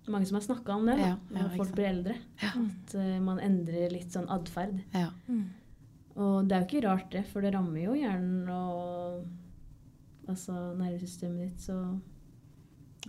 Mange 0.07 0.25
som 0.29 0.35
har 0.37 0.43
snakka 0.45 0.69
om 0.75 0.85
det, 0.85 0.99
Ja, 0.99 1.07
ja, 1.15 1.41
når 1.41 1.55
folk 1.57 1.71
blir 1.73 1.87
eldre. 1.89 2.13
Ja. 2.37 2.51
At 2.61 2.91
uh, 2.93 3.19
man 3.25 3.39
endrer 3.41 3.89
litt 3.89 4.11
sånn 4.13 4.27
atferd. 4.29 4.75
Ja. 4.93 5.07
Mm. 5.25 5.47
Og 6.15 6.45
det 6.45 6.53
er 6.55 6.61
jo 6.61 6.67
ikke 6.69 6.83
rart, 6.85 7.07
det, 7.11 7.23
for 7.25 7.41
det 7.41 7.55
rammer 7.55 7.81
jo 7.87 7.95
hjernen 7.97 8.45
og 8.53 9.25
altså 10.29 10.53
nervesystemet 10.77 11.47
ditt, 11.47 11.65
så 11.65 11.79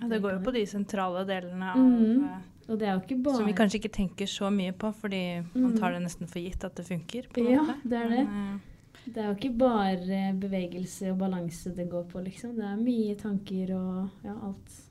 Ja, 0.01 0.09
det 0.09 0.23
går 0.25 0.39
jo 0.39 0.41
på 0.45 0.53
de 0.57 0.65
sentrale 0.69 1.27
delene 1.29 1.69
av 1.75 1.79
Mhm. 1.85 2.43
Og 2.69 2.79
det 2.79 2.89
er 2.89 2.95
jo 2.97 3.01
ikke 3.05 3.23
bare 3.23 3.37
Som 3.37 3.47
vi 3.47 3.53
kanskje 3.53 3.79
ikke 3.81 3.93
tenker 3.95 4.27
så 4.27 4.51
mye 4.51 4.73
på, 4.73 4.93
fordi 4.95 5.21
man 5.55 5.73
Mm. 5.73 5.79
tar 5.79 5.93
det 5.93 6.03
nesten 6.03 6.27
for 6.29 6.41
gitt 6.41 6.65
at 6.65 6.75
det 6.75 6.87
funker. 6.87 7.29
på 7.33 7.45
Ja, 7.51 7.63
måte. 7.63 7.77
det 7.89 7.93
er 8.05 8.09
det. 8.09 8.25
Men, 8.29 8.55
eh, 8.55 8.61
Det 9.07 9.17
er 9.19 9.27
jo 9.29 9.35
ikke 9.37 9.59
bare 9.59 10.33
bevegelse 10.41 11.13
og 11.13 11.19
balanse 11.19 11.75
det 11.77 11.89
går 11.89 12.05
på, 12.09 12.25
liksom. 12.25 12.57
Det 12.57 12.65
er 12.65 12.77
mye 12.77 13.15
tanker 13.17 13.71
og 13.77 14.11
ja, 14.25 14.33
alt. 14.43 14.83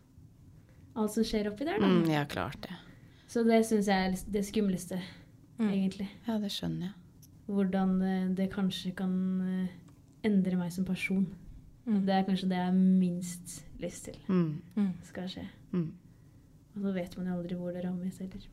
Alt 0.95 1.11
som 1.11 1.23
skjer 1.23 1.47
oppi 1.51 1.65
der, 1.65 1.79
da. 1.79 1.85
Mm, 1.85 2.07
ja, 2.09 2.23
klart 2.23 2.61
det. 2.61 2.71
Så 3.27 3.43
det 3.43 3.65
syns 3.65 3.87
jeg 3.87 4.13
er 4.13 4.31
det 4.31 4.45
skumleste, 4.45 5.01
Mm. 5.59 5.69
egentlig. 5.69 6.07
Ja, 6.27 6.37
det 6.37 6.49
skjønner 6.51 6.81
jeg. 6.81 6.93
Hvordan 7.49 8.01
eh, 8.01 8.33
det 8.33 8.51
kanskje 8.51 8.95
kan 8.95 9.41
eh, 9.41 9.67
endre 10.23 10.55
meg 10.57 10.71
som 10.71 10.85
person. 10.85 11.27
Mm. 11.85 12.05
Det 12.05 12.09
er 12.15 12.23
kanskje 12.23 12.47
det 12.49 12.57
jeg 12.57 12.65
har 12.65 12.71
minst 12.73 13.63
lyst 13.81 14.05
til 14.05 14.15
Mm, 14.29 14.61
Mm. 14.77 14.93
skal 15.03 15.27
skje. 15.27 15.45
mm. 15.73 15.91
Og 16.75 16.83
så 16.83 16.93
vet 16.95 17.17
man 17.17 17.31
jo 17.31 17.39
aldri 17.39 17.57
hvor 17.59 17.75
det 17.75 17.83
rammes 17.85 18.21
heller. 18.23 18.45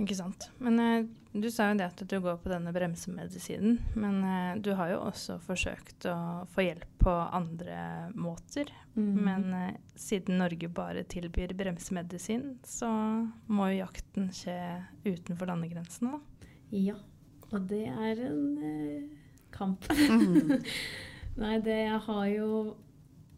Ikke 0.00 0.16
sant. 0.16 0.48
Men 0.62 0.80
eh, 0.80 1.04
du 1.32 1.48
sa 1.52 1.70
jo 1.70 1.78
det 1.78 1.86
at 1.88 2.00
du 2.08 2.14
går 2.20 2.38
på 2.42 2.50
denne 2.52 2.72
bremsemedisinen. 2.74 3.78
Men 3.96 4.18
eh, 4.24 4.60
du 4.60 4.72
har 4.76 4.92
jo 4.92 5.00
også 5.06 5.38
forsøkt 5.44 6.06
å 6.10 6.16
få 6.52 6.66
hjelp 6.66 6.88
på 7.00 7.12
andre 7.12 8.10
måter. 8.12 8.72
Mm. 8.94 9.12
Men 9.28 9.46
eh, 9.56 9.78
siden 9.96 10.40
Norge 10.42 10.68
bare 10.72 11.04
tilbyr 11.08 11.54
bremsemedisin, 11.56 12.58
så 12.66 12.90
må 13.48 13.70
jo 13.72 13.82
jakten 13.82 14.28
skje 14.36 14.58
utenfor 15.06 15.48
landegrensene, 15.52 16.18
da. 16.18 16.52
Ja. 16.72 16.98
Og 17.52 17.68
det 17.68 17.84
er 17.88 18.20
en 18.28 18.44
eh, 18.64 19.02
kamp. 19.52 19.84
Mm. 19.92 20.56
Nei, 21.42 21.58
det 21.64 21.84
jeg 21.86 22.00
har 22.08 22.24
jo 22.36 22.48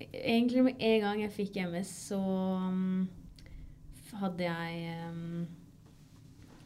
Egentlig 0.04 0.62
med 0.66 0.80
en 0.82 0.96
gang 1.04 1.20
jeg 1.22 1.32
fikk 1.32 1.56
MS, 1.70 1.90
så 2.10 2.18
um, 2.18 3.06
hadde 4.20 4.46
jeg 4.46 5.10
um, 5.10 5.44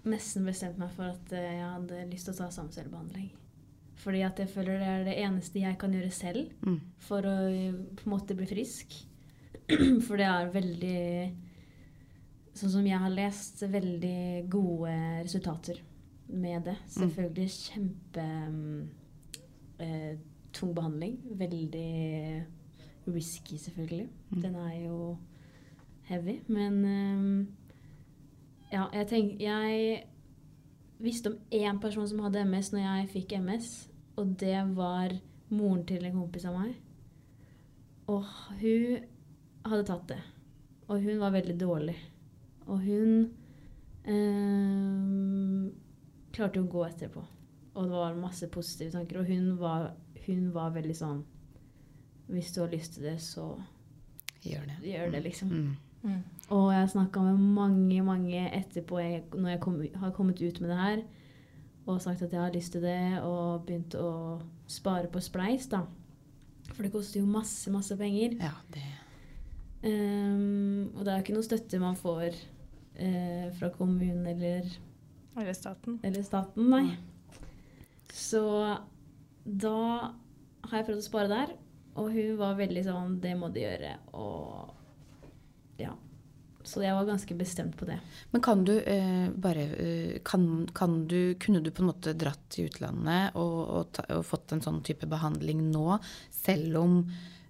nesten 0.08 0.46
bestemt 0.48 0.78
meg 0.80 0.90
for 0.94 1.10
at 1.12 1.32
eh, 1.36 1.58
jeg 1.58 1.66
hadde 1.74 2.06
lyst 2.12 2.28
til 2.28 2.34
å 2.36 2.38
ta 2.42 2.48
samcellebehandling. 2.54 3.28
Fordi 3.98 4.20
at 4.22 4.38
jeg 4.38 4.50
føler 4.52 4.78
det 4.78 4.88
er 4.88 5.04
det 5.08 5.16
eneste 5.24 5.60
jeg 5.64 5.78
kan 5.80 5.92
gjøre 5.96 6.10
selv 6.14 6.52
Mm. 6.62 6.80
for 7.02 7.26
å 7.26 7.36
på 7.98 8.06
en 8.06 8.12
måte 8.12 8.36
bli 8.38 8.46
frisk. 8.46 8.94
For 10.06 10.16
det 10.16 10.24
er 10.28 10.52
veldig 10.54 11.00
Sånn 12.58 12.70
som 12.72 12.86
jeg 12.88 12.98
har 12.98 13.10
lest, 13.12 13.60
veldig 13.70 14.48
gode 14.50 14.90
resultater 15.22 15.76
med 16.26 16.64
det. 16.66 16.72
Selvfølgelig 16.90 17.50
kjempe 17.54 18.24
mm, 18.50 18.88
eh, 19.84 20.16
tung 20.56 20.72
behandling. 20.74 21.20
Veldig 21.38 21.84
risky, 23.14 23.60
selvfølgelig. 23.62 24.08
Mm. 24.32 24.40
Den 24.42 24.56
er 24.64 24.74
jo 24.88 24.98
heavy. 26.08 26.38
Men 26.48 26.78
eh, 26.84 27.46
ja, 28.72 28.86
jeg 28.92 29.08
tenker 29.08 29.44
Jeg 29.44 30.02
visste 30.98 31.30
om 31.32 31.38
én 31.54 31.78
person 31.80 32.08
som 32.10 32.20
hadde 32.26 32.42
MS 32.48 32.72
når 32.74 32.82
jeg 32.84 33.10
fikk 33.14 33.36
MS, 33.38 33.68
og 34.18 34.34
det 34.40 34.56
var 34.74 35.14
moren 35.54 35.84
til 35.86 36.04
en 36.04 36.16
kompis 36.18 36.44
av 36.48 36.58
meg. 36.58 36.74
Og 38.08 38.24
hun 38.58 38.98
hadde 39.68 39.84
tatt 39.86 40.08
det. 40.10 40.20
Og 40.88 41.02
hun 41.04 41.20
var 41.20 41.30
veldig 41.36 41.54
dårlig. 41.60 41.96
Og 42.66 42.80
hun 42.82 43.10
eh, 44.08 45.72
klarte 46.34 46.62
å 46.62 46.68
gå 46.72 46.84
etterpå. 46.88 47.22
Og 47.78 47.84
det 47.84 47.92
var 47.94 48.16
masse 48.18 48.48
positive 48.50 48.90
tanker. 48.96 49.20
Og 49.20 49.28
hun 49.30 49.52
var, 49.60 49.92
hun 50.26 50.48
var 50.54 50.72
veldig 50.74 50.96
sånn 50.98 51.20
Hvis 52.28 52.50
du 52.52 52.58
har 52.60 52.72
lyst 52.72 52.96
til 52.96 53.06
det, 53.08 53.18
så 53.24 53.54
Gjør 54.44 54.66
det. 54.68 54.74
gjør 54.86 55.12
det, 55.14 55.22
liksom. 55.24 55.48
Mm. 55.52 55.76
Mm. 56.02 56.20
Og 56.54 56.68
jeg 56.72 56.90
snakka 56.94 57.22
med 57.26 57.40
mange, 57.58 58.02
mange 58.02 58.44
etterpå, 58.56 59.00
jeg, 59.02 59.24
når 59.34 59.54
jeg 59.54 59.60
kom, 59.60 59.80
har 60.02 60.14
kommet 60.16 60.40
ut 60.42 60.60
med 60.60 60.70
det 60.70 60.78
her, 60.78 61.02
og 61.88 62.02
sagt 62.04 62.22
at 62.22 62.32
jeg 62.32 62.40
har 62.40 62.54
lyst 62.54 62.72
til 62.72 62.84
det, 62.84 63.00
og 63.24 63.66
begynt 63.66 63.96
å 63.98 64.38
spare 64.68 65.10
på 65.12 65.20
Spleis, 65.24 65.68
da. 65.72 65.82
For 66.74 66.84
det 66.84 66.92
koster 66.92 67.20
jo 67.22 67.28
masse, 67.28 67.70
masse 67.72 67.96
penger. 67.96 68.36
Ja, 68.40 68.54
det 68.74 68.86
Um, 69.78 70.90
og 70.96 71.04
det 71.04 71.12
er 71.12 71.18
jo 71.20 71.22
ikke 71.22 71.34
noe 71.36 71.46
støtte 71.46 71.78
man 71.78 71.94
får 71.98 72.34
uh, 72.98 73.44
fra 73.54 73.68
kommunen 73.76 74.26
eller, 74.26 74.66
Eller 75.38 75.54
staten. 75.54 76.00
eller 76.02 76.24
staten, 76.26 76.66
nei. 76.72 76.96
Så 78.10 78.42
da 79.46 79.76
har 80.66 80.74
jeg 80.80 80.88
prøvd 80.88 80.98
å 80.98 81.06
spare 81.06 81.30
der, 81.30 81.54
og 81.94 82.10
hun 82.10 82.34
var 82.40 82.58
veldig 82.58 82.82
sånn 82.88 83.14
Det 83.22 83.36
må 83.38 83.52
du 83.54 83.60
gjøre. 83.62 83.94
Og. 84.18 84.74
Så 86.68 86.82
jeg 86.84 86.92
var 86.92 87.06
ganske 87.08 87.34
bestemt 87.38 87.76
på 87.80 87.86
det. 87.88 87.96
Men 88.34 88.42
kan 88.44 88.64
du 88.68 88.74
eh, 88.78 89.28
bare 89.40 89.62
eh, 89.80 90.18
kan, 90.26 90.42
kan 90.76 90.98
du, 91.08 91.34
Kunne 91.40 91.62
du 91.64 91.70
på 91.72 91.80
en 91.84 91.88
måte 91.88 92.12
dratt 92.18 92.42
til 92.52 92.68
utlandet 92.68 93.36
og, 93.40 93.56
og, 93.64 93.86
ta, 93.96 94.04
og 94.18 94.26
fått 94.28 94.52
en 94.52 94.60
sånn 94.64 94.82
type 94.84 95.08
behandling 95.08 95.62
nå, 95.72 95.96
selv 96.34 96.76
om 96.82 96.98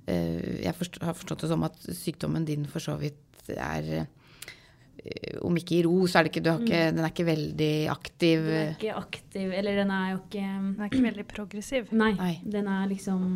eh, 0.07 0.63
Jeg 0.63 0.77
forstå, 0.79 1.03
har 1.09 1.17
forstått 1.19 1.43
det 1.47 1.51
som 1.51 1.67
at 1.67 1.81
sykdommen 1.99 2.47
din 2.47 2.69
for 2.71 2.85
så 2.85 2.95
vidt 3.01 3.51
er 3.57 3.91
eh, 3.97 5.35
Om 5.43 5.59
ikke 5.59 5.79
i 5.79 5.83
ro, 5.87 5.97
så 6.07 6.21
er 6.21 6.27
det 6.29 6.33
ikke, 6.35 6.45
du 6.47 6.51
har 6.53 6.63
ikke 6.63 6.85
Den 6.95 7.03
er 7.05 7.13
ikke 7.13 7.27
veldig 7.29 7.73
aktiv. 7.97 8.47
Den 8.47 8.63
er 8.63 8.73
ikke 8.77 8.97
aktiv, 9.03 9.53
eller 9.63 9.83
den 9.83 9.93
er 9.99 10.07
jo 10.13 10.23
ikke 10.23 10.47
Den 10.47 10.71
er 10.79 10.93
ikke 10.93 11.05
veldig 11.09 11.27
progressiv. 11.35 11.91
Nei, 11.97 12.13
Nei. 12.19 12.33
den 12.45 12.71
er 12.71 12.87
liksom 12.95 13.27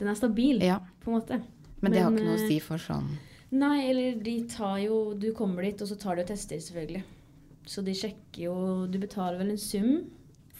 Den 0.00 0.12
er 0.12 0.20
stabil, 0.20 0.60
Ja, 0.64 0.78
på 1.00 1.10
en 1.12 1.18
måte. 1.18 1.40
men 1.80 1.92
det 1.92 2.02
har 2.04 2.12
ikke 2.12 2.28
noe 2.28 2.36
å 2.36 2.40
eh, 2.44 2.48
si 2.52 2.60
for 2.60 2.80
sånn 2.80 3.10
Nei, 3.50 3.90
eller 3.90 4.20
de 4.22 4.34
tar 4.48 4.76
jo 4.84 5.14
Du 5.18 5.32
kommer 5.34 5.62
dit, 5.66 5.80
og 5.82 5.88
så 5.90 5.96
tar 5.98 6.16
de 6.16 6.22
og 6.22 6.28
tester, 6.30 6.60
selvfølgelig. 6.62 7.02
Så 7.66 7.82
de 7.84 7.94
sjekker 7.98 8.44
jo 8.46 8.54
Du 8.90 8.98
betaler 9.02 9.38
vel 9.40 9.50
en 9.56 9.58
sum 9.60 9.92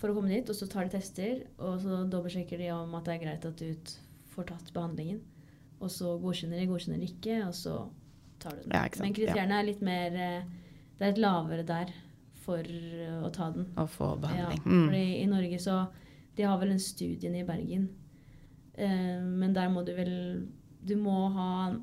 for 0.00 0.11
å 0.11 0.14
komme 0.16 0.33
dit, 0.33 0.48
og 0.48 0.57
så 0.57 0.66
tar 0.70 0.87
de 0.88 0.94
tester. 0.96 1.42
Og 1.61 1.81
så 1.83 2.03
dobbeltsjekker 2.09 2.59
de 2.59 2.70
om 2.72 2.94
at 2.96 3.05
det 3.05 3.14
er 3.18 3.24
greit 3.24 3.44
at 3.44 3.59
du 3.61 3.96
får 4.33 4.46
tatt 4.48 4.70
behandlingen. 4.72 5.18
Og 5.81 5.90
så 5.92 6.14
godkjenner 6.22 6.57
de, 6.61 6.68
godkjenner 6.70 7.00
de 7.03 7.09
ikke, 7.12 7.37
og 7.46 7.53
så 7.57 7.74
tar 8.40 8.57
du 8.57 8.62
den. 8.64 8.72
Ja, 8.72 8.87
Men 9.00 9.12
kriteriene 9.16 9.59
er 9.61 9.66
litt 9.68 9.83
mer 9.85 10.16
eh, 10.16 10.42
Det 10.98 11.05
er 11.07 11.12
et 11.12 11.20
lavere 11.20 11.66
der 11.68 11.92
for 12.40 12.64
eh, 12.64 13.20
å 13.20 13.29
ta 13.33 13.50
den. 13.53 13.68
Og 13.76 13.90
få 13.92 14.14
behandling. 14.20 14.62
Ja, 14.64 14.70
Mm. 14.70 14.94
i 14.94 15.26
Norge 15.29 15.59
så 15.61 15.76
De 16.37 16.42
har 16.48 16.59
vel 16.59 16.70
en 16.72 16.81
studie 16.81 17.29
i 17.37 17.44
Bergen. 17.44 17.88
Eh, 18.74 19.20
men 19.20 19.53
der 19.53 19.68
må 19.68 19.85
du 19.85 19.92
vel 19.94 20.46
Du 20.83 20.96
må 20.96 21.29
ha 21.35 21.74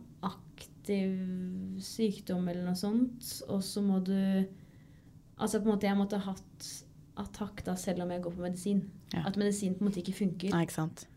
en 0.94 1.78
aktiv 1.78 1.82
sykdom 1.84 2.48
eller 2.48 2.64
noe 2.66 2.76
sånt. 2.76 3.28
Og 3.50 3.62
så 3.64 3.82
må 3.84 4.00
du 4.04 4.46
Altså 5.40 5.60
på 5.62 5.68
en 5.70 5.76
måte 5.76 5.86
Jeg 5.86 5.98
måtte 5.98 6.18
ha 6.18 6.32
hatt 6.32 6.68
attakk 7.18 7.64
da 7.66 7.76
selv 7.76 8.02
om 8.04 8.10
jeg 8.12 8.22
går 8.22 8.32
på 8.34 8.42
medisin. 8.42 8.80
Ja. 9.14 9.24
At 9.28 9.38
medisin 9.38 9.74
på 9.76 9.84
en 9.84 9.90
måte 9.90 10.00
ikke 10.02 10.14
funker. 10.18 10.50
Nei, 10.54 10.64
ikke 10.66 10.74
sant. 10.74 11.08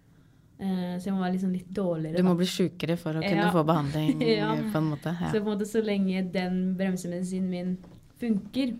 Eh, 0.58 0.96
så 0.98 1.04
jeg 1.08 1.14
må 1.14 1.20
være 1.20 1.32
liksom 1.34 1.52
litt 1.52 1.68
dårligere. 1.76 2.16
Du 2.16 2.22
må 2.24 2.30
da. 2.34 2.36
bli 2.40 2.46
sjukere 2.46 2.96
for 3.00 3.12
å 3.16 3.22
kunne 3.22 3.44
Ja. 3.46 3.50
få 3.52 3.64
behandling, 3.64 4.20
Ja. 4.38 4.54
på 4.72 4.78
en 4.78 4.90
måte. 4.90 5.12
Ja. 5.20 5.28
Så 5.32 5.40
på 5.40 5.48
en 5.50 5.58
måte 5.58 5.66
så 5.68 5.80
lenge 5.84 6.22
den 6.32 6.74
bremsemedisinen 6.76 7.50
min 7.50 7.78
funker, 8.20 8.76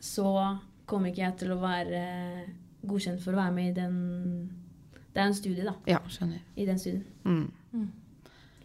så 0.00 0.58
kommer 0.86 1.10
ikke 1.10 1.22
jeg 1.24 1.36
til 1.38 1.50
å 1.54 1.60
være 1.62 2.04
godkjent 2.86 3.20
for 3.22 3.32
å 3.32 3.36
være 3.36 3.54
med 3.54 3.68
i 3.70 3.80
den 3.80 4.50
Det 5.14 5.20
er 5.22 5.26
en 5.26 5.34
studie, 5.34 5.64
da. 5.64 5.74
ja, 5.86 5.98
skjønner. 6.10 6.40
I 6.56 6.64
den 6.66 6.78
studien. 6.78 7.04
Mm. 7.24 7.92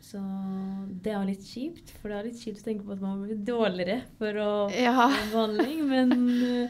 Så 0.09 0.19
det 1.03 1.11
er 1.13 1.25
litt 1.27 1.43
kjipt, 1.45 1.91
for 1.99 2.09
det 2.09 2.17
er 2.17 2.23
litt 2.31 2.39
kjipt 2.41 2.61
å 2.63 2.65
tenke 2.65 2.85
på 2.87 2.95
at 2.95 3.01
man 3.03 3.19
blir 3.27 3.37
dårligere 3.45 3.99
for 4.17 4.33
å 4.41 4.51
Ja. 4.73 5.07
få 5.09 5.27
behandling, 5.35 5.83
men 5.87 6.13
eh, 6.41 6.69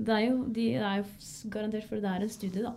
det 0.00 0.14
er 0.14 0.22
jo, 0.30 0.44
de 0.56 0.66
er 0.76 1.02
jo 1.02 1.50
garantert 1.52 1.84
for 1.88 2.00
det 2.00 2.08
er 2.14 2.22
en 2.24 2.32
studie, 2.32 2.62
da. 2.62 2.72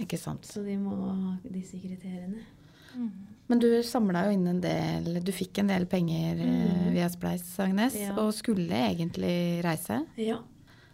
Ikke 0.00 0.16
sant. 0.18 0.46
Så 0.48 0.62
de 0.64 0.76
må 0.80 0.94
ha 0.96 1.36
disse 1.52 1.76
kriteriene. 1.82 2.40
Men 3.50 3.58
du 3.58 3.66
samla 3.82 4.24
jo 4.26 4.30
inn 4.34 4.46
en 4.46 4.60
del 4.62 5.20
Du 5.22 5.30
fikk 5.32 5.58
en 5.58 5.66
del 5.68 5.84
penger 5.86 6.36
Mhm. 6.36 6.92
via 6.94 7.08
Spleis, 7.08 7.58
Agnes, 7.60 7.94
Ja. 7.98 8.14
og 8.16 8.32
skulle 8.32 8.70
egentlig 8.70 9.62
reise. 9.62 10.06
Ja. 10.16 10.38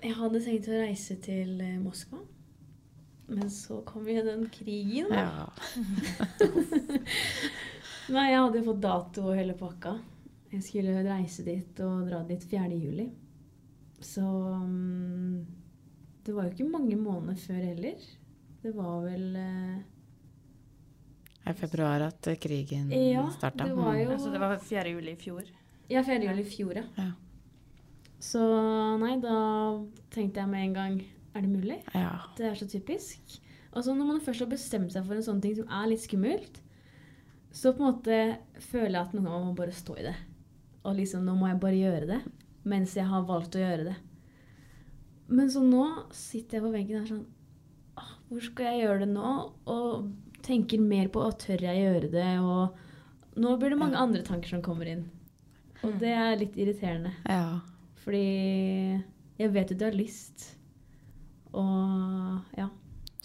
Jeg 0.03 0.15
hadde 0.15 0.41
tenkt 0.45 0.67
å 0.69 0.81
reise 0.83 1.17
til 1.21 1.61
eh, 1.61 1.79
Moskva. 1.79 2.19
Men 3.29 3.49
så 3.51 3.85
kom 3.85 4.07
jo 4.09 4.23
den 4.23 4.49
krigen. 4.49 5.09
da. 5.11 5.17
Ja. 5.17 5.47
Nei, 8.15 8.29
jeg 8.31 8.39
hadde 8.43 8.61
jo 8.61 8.67
fått 8.69 8.83
dato 8.85 9.25
og 9.31 9.37
hele 9.39 9.55
pakka. 9.59 9.97
Jeg 10.53 10.63
skulle 10.63 11.01
reise 11.07 11.43
dit 11.47 11.81
og 11.85 12.07
dra 12.07 12.21
dit 12.29 12.45
4. 12.47 12.69
juli. 12.79 13.09
Så 14.05 14.23
mm, 14.23 15.41
det 16.27 16.35
var 16.37 16.47
jo 16.47 16.53
ikke 16.55 16.69
mange 16.71 16.97
måneder 17.01 17.39
før 17.41 17.63
heller. 17.65 18.07
Det 18.63 18.73
var 18.77 19.01
vel 19.05 19.25
eh, 19.41 19.77
I 21.51 21.55
februar 21.59 22.05
at 22.09 22.27
eh, 22.31 22.39
krigen 22.43 22.91
Ja, 22.95 23.27
starta. 23.35 23.65
det 23.67 23.75
var 23.77 23.95
jo- 23.99 24.11
Altså, 24.15 24.31
det 24.33 24.41
var 24.43 24.57
4. 24.59 24.93
juli 24.95 25.13
i 25.13 25.17
fjor. 25.21 25.43
Ja, 25.91 26.03
4. 26.03 26.23
juli 26.29 26.43
i 26.43 26.51
fjor, 26.51 26.75
ja. 26.77 26.85
Ja. 26.99 27.11
Så 28.21 28.41
nei, 28.99 29.17
da 29.21 29.35
tenkte 30.11 30.41
jeg 30.41 30.49
med 30.49 30.63
en 30.65 30.73
gang 30.75 30.95
Er 31.37 31.43
det 31.45 31.51
mulig? 31.53 31.83
Ja. 31.95 32.15
Det 32.39 32.47
er 32.49 32.55
så 32.57 32.65
typisk. 32.67 33.19
Og 33.77 33.85
så 33.85 33.93
når 33.95 34.07
man 34.09 34.21
først 34.25 34.41
har 34.41 34.49
bestemt 34.49 34.93
seg 34.95 35.05
for 35.05 35.15
en 35.19 35.23
sånn 35.27 35.43
ting 35.45 35.53
som 35.59 35.69
er 35.69 35.91
litt 35.91 36.01
skummelt, 36.01 36.63
så 37.57 37.73
på 37.73 37.81
en 37.81 37.89
måte 37.89 38.17
føler 38.69 38.99
jeg 38.99 39.03
at 39.07 39.15
noen 39.17 39.29
ganger 39.29 39.41
må 39.41 39.47
man 39.49 39.57
bare 39.59 39.77
stå 39.77 39.95
i 39.97 40.05
det. 40.05 40.17
Og 40.85 40.99
liksom, 40.99 41.25
nå 41.25 41.37
må 41.39 41.49
jeg 41.49 41.61
bare 41.63 41.79
gjøre 41.81 42.11
det. 42.11 42.19
Mens 42.69 42.93
jeg 42.99 43.09
har 43.09 43.25
valgt 43.25 43.57
å 43.57 43.63
gjøre 43.63 43.87
det. 43.89 43.97
Men 45.33 45.49
så 45.51 45.63
nå 45.65 45.87
sitter 46.15 46.59
jeg 46.59 46.67
på 46.67 46.71
benken 46.75 47.01
her 47.01 47.09
sånn 47.09 47.25
Hvor 48.29 48.43
skal 48.45 48.69
jeg 48.69 48.85
gjøre 48.85 49.01
det 49.03 49.09
nå? 49.11 49.31
Og 49.73 50.45
tenker 50.47 50.83
mer 50.83 51.09
på 51.11 51.25
tør 51.41 51.65
jeg 51.67 51.81
gjøre 51.81 52.11
det? 52.13 52.29
Og 52.45 53.41
nå 53.41 53.57
blir 53.59 53.73
det 53.73 53.81
mange 53.81 54.03
andre 54.05 54.23
tanker 54.27 54.53
som 54.53 54.63
kommer 54.65 54.93
inn. 54.93 55.07
Og 55.81 55.97
det 56.01 56.13
er 56.13 56.39
litt 56.41 56.57
irriterende. 56.61 57.15
Ja. 57.25 57.61
Fordi 58.05 58.27
jeg 59.41 59.53
vet 59.57 59.73
at 59.73 59.81
du 59.81 59.87
har 59.89 59.97
lyst. 59.97 60.51
Og 61.57 62.59
ja. 62.59 62.69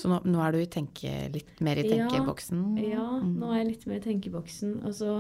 Så 0.02 0.10
nå, 0.10 0.18
nå 0.26 0.42
er 0.42 0.56
du 0.56 0.60
i 0.64 0.66
tenke, 0.72 1.12
litt 1.34 1.60
mer 1.62 1.78
i 1.78 1.86
tenkeboksen? 1.86 2.62
Ja, 2.90 3.06
Mm. 3.22 3.36
nå 3.38 3.52
er 3.54 3.58
jeg 3.62 3.68
litt 3.76 3.88
mer 3.88 4.00
i 4.02 4.06
tenkeboksen. 4.08 4.80
Og 4.88 4.94
så 4.98 5.12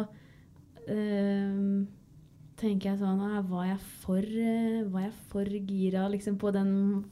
øh, 0.90 1.86
tenker 2.62 2.92
jeg 2.92 3.00
sånn 3.02 3.22
«Ah, 3.26 3.42
Var 3.46 3.66
jeg 3.72 3.80
for, 4.02 4.18
eh, 4.26 4.82
var 4.92 5.06
jeg 5.08 5.14
for 5.32 5.46
gira 5.70 6.08
liksom, 6.12 6.38
på 6.42 6.52
den 6.56 6.72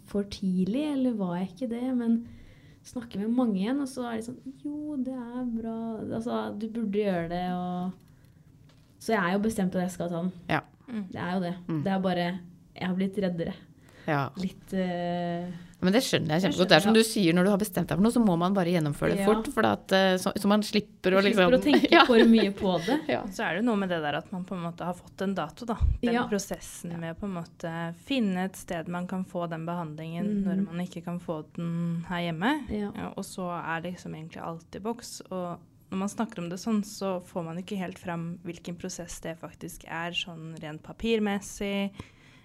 for 0.09 0.23
tidlig, 0.29 0.83
eller 0.95 1.13
var 1.19 1.37
jeg 1.39 1.51
ikke 1.53 1.69
det? 1.75 1.85
Men 1.97 2.19
snakker 2.89 3.19
med 3.21 3.35
mange 3.35 3.59
igjen, 3.61 3.81
og 3.83 3.89
så 3.91 4.05
er 4.09 4.17
de 4.19 4.27
sånn 4.29 4.53
Jo, 4.63 4.95
det 5.03 5.13
er 5.13 5.45
bra. 5.53 5.77
Altså, 6.17 6.57
du 6.59 6.67
burde 6.69 7.03
gjøre 7.05 7.29
det, 7.29 7.45
og 7.53 7.91
Så 8.99 9.13
jeg 9.13 9.23
er 9.23 9.33
jo 9.37 9.39
bestemt 9.45 9.75
at 9.75 9.85
jeg 9.85 9.91
skal 9.91 10.09
ta 10.11 10.21
den. 10.23 10.31
Ja. 10.49 10.59
Mm. 10.89 11.05
Det 11.11 11.21
er 11.21 11.33
jo 11.35 11.39
det. 11.45 11.55
Mm. 11.69 11.83
Det 11.85 11.91
er 11.93 11.99
bare 12.03 12.39
Jeg 12.75 12.87
har 12.87 12.95
blitt 12.95 13.17
reddere. 13.23 13.53
ja. 14.07 14.29
Litt 14.37 14.73
eh, 14.73 15.51
Men 15.81 15.95
det 15.95 16.01
skjønner 16.03 16.35
jeg 16.35 16.43
kjempegodt. 16.43 16.69
Det 16.69 16.75
er 16.75 16.83
som 16.83 16.95
du 16.97 16.99
sier, 17.07 17.35
når 17.37 17.45
du 17.47 17.49
har 17.53 17.59
bestemt 17.61 17.87
deg 17.87 17.95
for 17.99 18.03
noe, 18.03 18.11
så 18.11 18.19
må 18.19 18.33
man 18.39 18.55
bare 18.57 18.71
gjennomføre 18.73 19.13
det 19.15 19.21
Ja. 19.23 19.27
fort. 19.29 19.47
For 19.53 19.67
at, 19.69 19.93
eh, 19.95 20.17
så, 20.19 20.33
så 20.35 20.49
man 20.51 20.63
slipper 20.65 21.15
å 21.15 21.21
liksom 21.23 21.47
Slipper 21.47 21.55
å 21.55 21.61
tenke 21.63 21.91
ja. 21.95 22.03
for 22.09 22.23
mye 22.27 22.51
på 22.51 22.73
det. 22.85 22.97
Ja. 23.15 23.21
Så 23.31 23.45
er 23.47 23.55
det 23.59 23.63
noe 23.67 23.79
med 23.79 23.89
det 23.93 24.01
der 24.03 24.17
at 24.19 24.27
man 24.35 24.43
på 24.49 24.57
en 24.57 24.65
måte 24.67 24.83
har 24.83 24.97
fått 24.97 25.23
en 25.23 25.35
dato, 25.37 25.65
da. 25.69 25.77
Den 26.01 26.17
Ja. 26.17 26.25
prosessen 26.27 26.97
med 26.99 27.15
å 27.15 27.19
på 27.21 27.29
en 27.29 27.37
måte 27.39 27.71
finne 28.09 28.43
et 28.49 28.59
sted 28.59 28.91
man 28.91 29.07
kan 29.07 29.23
få 29.23 29.47
den 29.49 29.63
behandlingen 29.69 30.27
mm. 30.43 30.43
når 30.49 30.61
man 30.67 30.83
ikke 30.83 31.05
kan 31.05 31.19
få 31.23 31.41
den 31.55 32.03
her 32.09 32.25
hjemme. 32.27 32.53
Ja. 32.75 32.91
Ja, 32.95 33.13
og 33.15 33.23
så 33.23 33.47
er 33.55 33.81
det 33.81 33.95
liksom 33.95 34.15
egentlig 34.19 34.43
alt 34.43 34.75
i 34.75 34.83
boks. 34.83 35.21
Og 35.31 35.57
når 35.89 35.97
man 36.03 36.11
snakker 36.11 36.43
om 36.43 36.49
det 36.51 36.59
sånn, 36.61 36.83
så 36.85 37.15
får 37.25 37.45
man 37.47 37.57
ikke 37.63 37.79
helt 37.79 37.97
fram 37.97 38.33
hvilken 38.43 38.75
prosess 38.77 39.15
det 39.23 39.37
faktisk 39.39 39.87
er, 39.87 40.11
sånn 40.11 40.51
rent 40.61 40.83
papirmessig, 40.85 41.95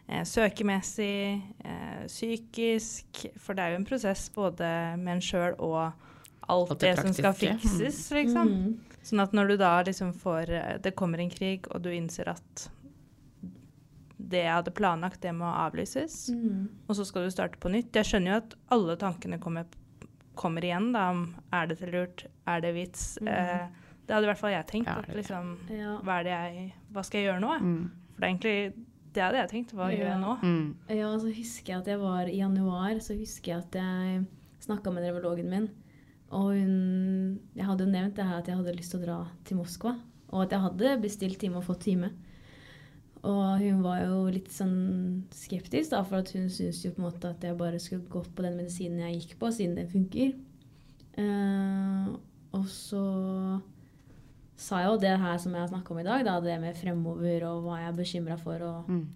søkemessig, 0.08 1.42
eh, 1.64 2.04
psykisk. 2.06 3.26
For 3.40 3.54
det 3.54 3.62
er 3.64 3.70
jo 3.74 3.76
en 3.82 3.86
prosess 3.88 4.28
både 4.34 4.68
med 5.00 5.14
en 5.16 5.20
sjøl 5.24 5.54
og 5.58 5.78
alt, 6.48 6.70
Alt 6.70 6.80
det, 6.80 6.96
det 6.96 7.04
som 7.06 7.12
skal 7.16 7.32
fikses, 7.32 8.10
liksom. 8.12 8.48
Mm. 8.50 8.74
Sånn 9.04 9.20
at 9.24 9.32
når 9.36 9.48
du 9.48 9.56
da 9.60 9.82
liksom 9.84 10.12
får 10.16 10.50
eh, 10.50 10.78
Det 10.80 10.94
kommer 10.96 11.18
en 11.20 11.30
krig, 11.32 11.66
og 11.72 11.82
du 11.82 11.90
innser 11.92 12.28
at 12.28 12.68
det 14.24 14.40
jeg 14.44 14.54
hadde 14.54 14.72
planlagt, 14.72 15.20
det 15.20 15.32
må 15.36 15.44
avlyses, 15.44 16.30
Mm. 16.32 16.68
og 16.88 16.96
så 16.96 17.04
skal 17.04 17.24
du 17.24 17.30
starte 17.30 17.58
på 17.60 17.68
nytt. 17.70 17.92
Jeg 17.92 18.04
skjønner 18.08 18.30
jo 18.30 18.36
at 18.40 18.54
alle 18.72 18.96
tankene 18.96 19.38
kommer, 19.38 19.64
kommer 20.34 20.62
igjen, 20.64 20.92
da, 20.92 21.10
om 21.10 21.34
er 21.52 21.66
det 21.66 21.80
lurt, 21.92 22.24
er 22.46 22.60
det 22.60 22.74
vits? 22.74 23.18
Mm. 23.20 23.28
Eh, 23.28 23.66
det 24.06 24.14
hadde 24.14 24.24
i 24.24 24.30
hvert 24.32 24.38
fall 24.40 24.50
jeg 24.54 24.66
tenkt. 24.66 24.86
Ja, 24.86 24.98
at 24.98 25.08
liksom, 25.14 25.58
Ja. 25.70 25.98
hva, 26.02 26.20
er 26.20 26.24
det 26.24 26.32
jeg, 26.32 26.74
hva 26.92 27.04
skal 27.04 27.20
jeg 27.20 27.28
gjøre 27.32 27.40
nå? 27.40 27.58
Mm. 27.60 27.90
For 28.14 28.20
det 28.20 28.24
er 28.24 28.34
egentlig 28.34 28.74
det 29.14 29.22
er 29.22 29.34
det 29.34 29.42
jeg 29.42 29.50
tenkte. 29.52 29.78
Hva 29.78 29.90
gjør 29.92 30.10
jeg 30.10 30.20
nå? 30.22 30.34
Mm. 30.42 30.66
Ja, 30.98 31.12
så 31.22 31.30
husker 31.34 31.72
jeg 31.72 31.82
at 31.82 31.90
jeg 31.92 32.00
var 32.02 32.30
i 32.30 32.40
januar, 32.40 32.98
så 33.04 33.16
husker 33.18 33.54
jeg 33.54 33.64
at 33.64 33.78
jeg 33.78 34.24
snakka 34.64 34.92
med 34.94 35.06
nevrologen 35.06 35.50
min. 35.52 35.70
Og 36.34 36.54
hun 36.56 37.40
Jeg 37.54 37.66
hadde 37.68 37.84
jo 37.86 37.92
nevnt 37.92 38.16
det 38.18 38.26
her 38.26 38.40
at 38.40 38.48
jeg 38.50 38.58
hadde 38.58 38.76
lyst 38.76 38.94
til 38.94 39.02
å 39.02 39.06
dra 39.06 39.18
til 39.46 39.60
Moskva. 39.60 39.94
Og 40.34 40.44
at 40.44 40.54
jeg 40.54 40.64
hadde 40.64 40.94
bestilt 41.02 41.38
time 41.40 41.60
og 41.60 41.66
fått 41.68 41.84
time. 41.86 42.10
Og 43.24 43.60
hun 43.62 43.80
var 43.84 44.02
jo 44.02 44.24
litt 44.28 44.50
sånn 44.52 45.24
skeptisk, 45.32 45.94
da, 45.94 46.02
for 46.04 46.20
at 46.20 46.32
hun 46.34 46.50
syntes 46.52 46.82
jo 46.84 46.92
på 46.92 47.00
en 47.00 47.06
måte 47.06 47.30
at 47.30 47.44
jeg 47.46 47.56
bare 47.56 47.80
skulle 47.80 48.04
gå 48.10 48.20
på 48.20 48.44
den 48.44 48.58
medisinen 48.58 49.00
jeg 49.06 49.22
gikk 49.22 49.38
på, 49.40 49.48
siden 49.54 49.78
den 49.78 49.88
funker. 49.88 50.34
Uh, 51.16 52.18
og 52.52 52.66
så 52.68 53.04
sa 54.56 54.78
jeg 54.80 54.86
jo 54.92 54.96
det 55.02 55.18
her 55.18 55.38
som 55.42 55.52
jeg 55.52 55.60
har 55.64 55.68
snakka 55.72 55.90
om 55.94 55.98
i 55.98 56.06
dag, 56.06 56.24
da, 56.24 56.38
det 56.40 56.60
med 56.62 56.76
fremover 56.78 57.42
og 57.48 57.64
hva 57.64 57.78
jeg 57.80 57.88
er 57.88 57.98
bekymra 57.98 58.38
for. 58.38 58.62
og 58.62 58.88
Mm. 58.90 59.06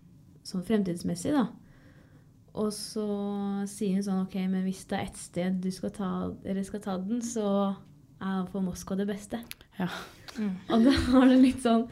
sånn 0.44 0.64
fremtidsmessig, 0.64 1.32
da. 1.32 1.46
Og 2.54 2.72
så 2.72 3.04
sier 3.68 3.94
hun 3.94 4.02
sånn 4.02 4.22
OK, 4.24 4.34
men 4.48 4.64
hvis 4.64 4.84
det 4.88 4.98
er 4.98 5.04
ett 5.06 5.16
sted 5.16 5.60
du 5.60 5.70
skal 5.70 5.90
ta, 5.90 6.32
eller 6.44 6.62
skal 6.64 6.80
ta 6.80 6.96
den, 6.98 7.20
så 7.22 7.76
er 8.20 8.46
for 8.50 8.60
Moskva 8.64 8.96
det 8.96 9.06
beste. 9.06 9.38
Ja. 9.78 9.86
Mm. 10.38 10.56
Og 10.70 10.84
da 10.84 10.90
er 11.22 11.28
det 11.28 11.38
litt 11.40 11.62
sånn 11.62 11.84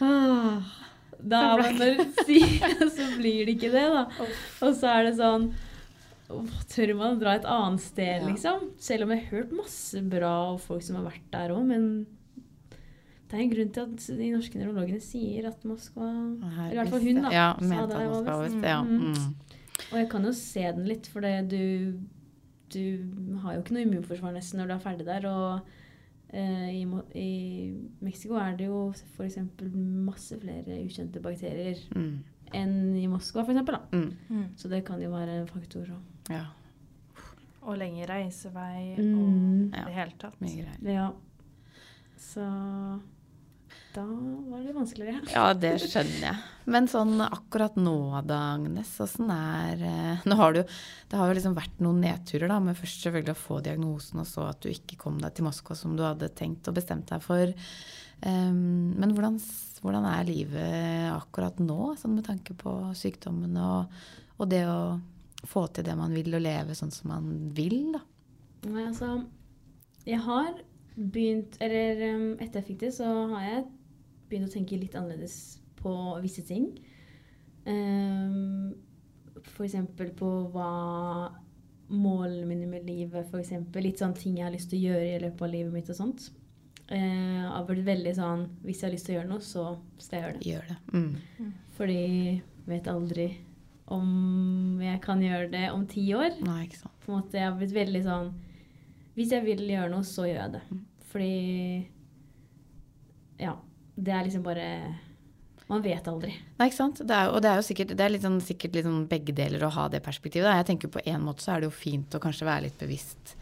ah, 0.00 0.62
Da 1.22 1.40
er 1.54 1.60
man 1.62 1.78
bare 1.78 2.04
du 2.26 2.88
så 2.90 3.06
blir 3.18 3.46
det 3.46 3.54
ikke 3.58 3.70
det, 3.72 3.84
da. 3.92 4.02
Og 4.66 4.74
så 4.74 4.88
er 4.90 5.04
det 5.04 5.14
sånn 5.20 5.50
Tør 6.72 6.90
man 6.98 7.14
å 7.16 7.20
dra 7.20 7.36
et 7.38 7.44
annet 7.46 7.80
sted, 7.84 8.22
Ja. 8.22 8.26
liksom? 8.26 8.70
Selv 8.82 9.04
om 9.04 9.10
jeg 9.14 9.22
har 9.24 9.36
hørt 9.38 9.52
masse 9.52 10.00
bra 10.10 10.32
og 10.54 10.60
folk 10.60 10.82
som 10.82 10.96
har 10.96 11.04
vært 11.12 11.28
der 11.30 11.50
òg, 11.54 11.64
men 11.66 12.06
det 13.26 13.34
er 13.38 13.42
en 13.42 13.50
grunn 13.50 13.70
til 13.74 13.82
at 13.82 14.04
de 14.20 14.26
norske 14.30 14.58
nevrologene 14.60 15.00
sier 15.02 15.48
at 15.48 15.64
Moskva 15.66 16.06
Her 16.06 16.68
Eller 16.70 16.72
i 16.72 16.76
hvert 16.78 16.92
fall 16.94 17.06
hun, 17.08 17.22
da. 17.24 17.30
Ja, 17.34 17.46
sa 17.58 17.86
det 17.90 17.96
at 17.96 18.10
Moskva, 18.12 18.36
visst, 18.44 18.62
ja. 18.62 18.82
Mm. 18.82 19.00
Mm. 19.08 19.56
Og 19.92 19.96
jeg 19.98 20.08
kan 20.12 20.24
jo 20.24 20.32
se 20.32 20.62
den 20.76 20.86
litt, 20.88 21.06
for 21.12 21.20
det 21.26 21.32
du, 21.50 21.98
du 22.72 23.38
har 23.42 23.56
jo 23.56 23.64
ikke 23.64 23.74
noe 23.76 23.82
immunforsvar 23.86 24.32
nesten 24.36 24.60
når 24.62 24.70
du 24.70 24.74
er 24.76 24.84
ferdig 24.86 25.06
der. 25.08 25.26
Og 25.26 25.60
eh, 26.30 26.70
i, 26.78 26.84
i 27.18 27.28
Mexico 28.06 28.38
er 28.40 28.56
det 28.56 28.66
jo 28.70 28.92
f.eks. 29.16 29.36
masse 30.06 30.38
flere 30.40 30.78
ukjente 30.84 31.20
bakterier 31.24 31.82
Mm. 31.96 32.14
enn 32.54 32.94
i 32.96 33.06
Moskva, 33.10 33.42
f.eks. 33.42 33.68
Mm. 33.92 34.06
Mm. 34.30 34.46
Så 34.56 34.70
det 34.70 34.84
kan 34.86 35.02
jo 35.02 35.10
være 35.10 35.40
en 35.42 35.50
faktor. 35.50 35.82
også. 35.82 36.00
Ja, 36.30 36.44
Og 37.66 37.76
lengre 37.78 38.06
reisevei 38.06 38.94
Mm. 38.96 39.18
og 39.18 39.28
mm. 39.28 39.70
det 39.74 39.94
hele 39.98 40.12
tatt. 40.18 40.40
mye 40.40 40.62
greier. 40.62 40.92
Ja. 40.94 41.10
Så 42.16 42.46
da 43.96 44.04
var 44.50 44.62
det 44.64 44.74
vanskeligere. 44.76 45.22
Ja, 45.34 45.50
det 45.56 45.72
skjønner 45.80 46.24
jeg. 46.28 46.36
Men 46.68 46.88
sånn 46.90 47.14
akkurat 47.24 47.76
nå 47.80 47.96
da, 48.26 48.38
Agnes, 48.56 48.90
åssen 49.02 49.30
er 49.32 49.82
eh, 49.86 50.24
Nå 50.26 50.36
har 50.40 50.56
du 50.56 50.62
Det 50.62 51.18
har 51.18 51.30
jo 51.30 51.36
liksom 51.38 51.54
vært 51.56 51.80
noen 51.84 52.02
nedturer, 52.04 52.48
da, 52.50 52.58
med 52.62 52.78
først 52.78 53.06
selvfølgelig 53.06 53.36
å 53.36 53.40
få 53.40 53.60
diagnosen, 53.64 54.20
og 54.22 54.28
så 54.28 54.48
at 54.50 54.60
du 54.64 54.70
ikke 54.72 54.98
kom 55.00 55.20
deg 55.22 55.36
til 55.36 55.46
Moskva 55.48 55.78
som 55.78 55.96
du 55.96 56.04
hadde 56.04 56.32
tenkt 56.36 56.68
og 56.68 56.76
bestemt 56.76 57.08
deg 57.12 57.24
for. 57.24 57.52
Um, 58.24 58.96
men 58.96 59.12
hvordan, 59.12 59.36
hvordan 59.84 60.08
er 60.08 60.28
livet 60.28 61.10
akkurat 61.12 61.58
nå, 61.62 61.94
sånn 62.00 62.16
med 62.16 62.26
tanke 62.28 62.56
på 62.58 62.72
sykdommen 62.96 63.56
og, 63.60 63.92
og 64.40 64.48
det 64.50 64.64
å 64.68 64.96
få 65.46 65.66
til 65.70 65.86
det 65.86 65.96
man 65.98 66.14
vil, 66.16 66.32
og 66.34 66.44
leve 66.44 66.76
sånn 66.76 66.92
som 66.94 67.12
man 67.12 67.28
vil, 67.56 67.92
da? 67.96 68.02
Nei, 68.66 68.86
altså 68.88 69.20
Jeg 70.08 70.18
har 70.24 70.56
begynt 70.96 71.58
Eller 71.62 72.00
um, 72.16 72.30
etter 72.40 72.62
jeg 72.62 72.66
fikk 72.70 72.78
det, 72.86 72.94
så 72.96 73.10
har 73.34 73.44
jeg 73.44 73.66
begynt 74.28 74.48
å 74.50 74.52
tenke 74.52 74.78
litt 74.80 74.96
annerledes 74.98 75.58
på 75.80 75.92
visse 76.22 76.44
ting. 76.46 76.70
Um, 77.66 78.74
for 79.52 79.66
eksempel 79.66 80.12
på 80.16 80.30
hva 80.54 80.70
målene 81.88 82.46
mine 82.48 82.66
med 82.70 82.86
livet, 82.88 83.28
for 83.30 83.38
eksempel. 83.42 83.84
Litt 83.86 84.02
sånn 84.02 84.16
ting 84.18 84.40
jeg 84.40 84.48
har 84.48 84.54
lyst 84.54 84.70
til 84.72 84.80
å 84.80 84.90
gjøre 84.90 85.12
i 85.14 85.22
løpet 85.22 85.46
av 85.46 85.52
livet 85.52 85.74
mitt 85.74 85.90
og 85.92 85.98
sånt. 85.98 86.28
Eh, 86.86 86.98
jeg 87.02 87.50
har 87.50 87.64
vært 87.66 87.82
veldig 87.82 88.10
sånn 88.14 88.42
Hvis 88.62 88.78
jeg 88.78 88.86
har 88.86 88.92
lyst 88.92 89.08
til 89.08 89.16
å 89.16 89.18
gjøre 89.18 89.30
noe, 89.32 89.42
så 89.42 89.62
skal 89.98 90.20
jeg 90.20 90.22
gjøre 90.22 90.36
det. 90.36 90.46
Gjør 90.46 90.68
det. 90.70 90.76
Mm. 90.94 91.54
Fordi 91.74 92.02
vet 92.66 92.90
aldri 92.90 93.26
om 93.94 94.78
jeg 94.82 95.00
kan 95.02 95.20
gjøre 95.22 95.50
det 95.50 95.64
om 95.70 95.84
ti 95.86 96.02
år 96.14 96.40
Nei, 96.42 96.64
ikke 96.66 96.80
sant. 96.80 96.94
på 97.04 97.12
en 97.12 97.18
måte, 97.20 97.38
jeg 97.38 97.46
har 97.46 97.58
blitt 97.58 97.74
veldig 97.74 98.02
sånn 98.02 98.32
Hvis 99.14 99.34
jeg 99.34 99.46
vil 99.46 99.62
gjøre 99.70 99.92
noe, 99.92 100.06
så 100.06 100.26
gjør 100.26 100.40
jeg 100.40 100.54
det. 100.56 100.62
Mm. 100.70 100.80
Fordi 101.10 101.34
Ja. 103.42 103.56
Det 103.96 104.12
er 104.12 104.24
liksom 104.26 104.42
bare 104.44 104.66
Man 105.68 105.82
vet 105.82 106.06
aldri. 106.06 106.30
Nei, 106.60 106.68
ikke 106.68 106.76
sant. 106.78 107.00
Det 107.02 107.10
er, 107.16 107.30
og 107.34 107.40
det 107.42 107.48
er 107.50 107.56
jo 107.58 107.64
sikkert, 107.66 107.94
det 107.98 108.04
er 108.04 108.12
litt 108.12 108.22
sånn, 108.22 108.36
sikkert 108.44 108.76
litt 108.76 108.84
sånn 108.86 109.06
begge 109.10 109.32
deler 109.34 109.64
å 109.66 109.70
ha 109.74 109.88
det 109.90 109.98
perspektivet. 110.04 110.46
Da. 110.46 110.52
Jeg 110.60 110.68
tenker 110.68 110.92
på 110.94 111.02
en 111.02 111.24
måte 111.26 111.42
så 111.42 111.56
er 111.56 111.64
det 111.64 111.66
jo 111.70 111.74
fint 111.74 112.14
å 112.14 112.20
kanskje 112.22 112.46
være 112.46 112.68
litt 112.68 112.76
bevisst 112.78 113.32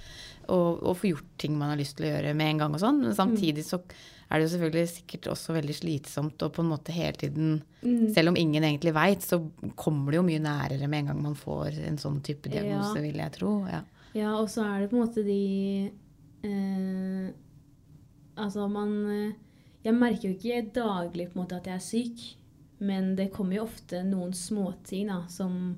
og, 0.49 0.81
og 0.85 0.97
få 1.01 1.11
gjort 1.11 1.35
ting 1.41 1.55
man 1.61 1.71
har 1.75 1.77
lyst 1.81 1.99
til 1.99 2.07
å 2.07 2.15
gjøre 2.15 2.33
med 2.37 2.51
en 2.55 2.63
gang 2.65 2.75
og 2.77 2.81
sånn. 2.81 3.03
Men 3.05 3.13
samtidig 3.17 3.65
så 3.69 3.79
er 3.85 4.41
det 4.41 4.47
jo 4.47 4.53
selvfølgelig 4.55 4.89
sikkert 4.95 5.29
også 5.35 5.53
veldig 5.59 5.77
slitsomt 5.77 6.43
og 6.47 6.53
på 6.57 6.65
en 6.65 6.71
måte 6.73 6.95
hele 6.97 7.13
tiden 7.21 7.59
Selv 8.17 8.33
om 8.33 8.37
ingen 8.41 8.65
egentlig 8.65 8.95
veit, 8.97 9.21
så 9.25 9.43
kommer 9.77 10.13
det 10.13 10.17
jo 10.23 10.25
mye 10.25 10.41
nærere 10.41 10.89
med 10.89 11.03
en 11.03 11.11
gang 11.13 11.23
man 11.29 11.37
får 11.37 11.77
en 11.91 12.01
sånn 12.01 12.23
type 12.25 12.49
diagnose, 12.49 12.97
Ja. 12.97 13.03
vil 13.05 13.21
jeg 13.21 13.33
tro. 13.37 13.53
Ja. 13.69 13.83
Ja, 14.17 14.33
og 14.41 14.49
så 14.49 14.65
er 14.65 14.81
det 14.81 14.91
på 14.91 14.97
en 14.97 15.05
måte 15.05 15.25
de 15.27 15.93
eh, 16.49 17.33
Altså, 18.41 18.65
man 18.73 18.95
eh, 19.13 19.33
Jeg 19.85 19.97
merker 19.99 20.31
jo 20.31 20.35
ikke 20.39 20.63
daglig 20.79 21.29
på 21.29 21.37
en 21.37 21.43
måte 21.43 21.59
at 21.59 21.69
jeg 21.69 21.77
er 21.77 21.85
syk, 21.85 22.23
men 22.85 23.13
det 23.19 23.31
kommer 23.35 23.59
jo 23.59 23.67
ofte 23.67 24.01
noen 24.07 24.33
småting, 24.37 25.11
da, 25.13 25.21
som 25.31 25.75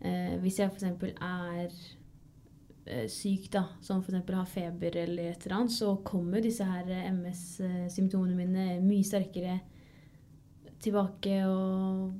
eh, 0.00 0.36
Hvis 0.42 0.58
jeg 0.62 0.72
f.eks. 0.72 0.84
er 1.14 1.66
eh, 2.88 3.08
syk, 3.12 3.50
da, 3.52 3.66
som 3.84 4.00
f.eks. 4.00 4.22
har 4.32 4.48
feber 4.48 4.96
eller 5.04 5.32
et 5.32 5.44
eller 5.44 5.58
annet, 5.58 5.76
så 5.76 5.92
kommer 6.04 6.44
disse 6.44 6.64
her 6.64 6.88
MS-symptomene 7.12 8.38
mine 8.38 8.78
mye 8.84 9.04
sterkere 9.04 9.58
tilbake, 10.80 11.42
og 11.44 12.16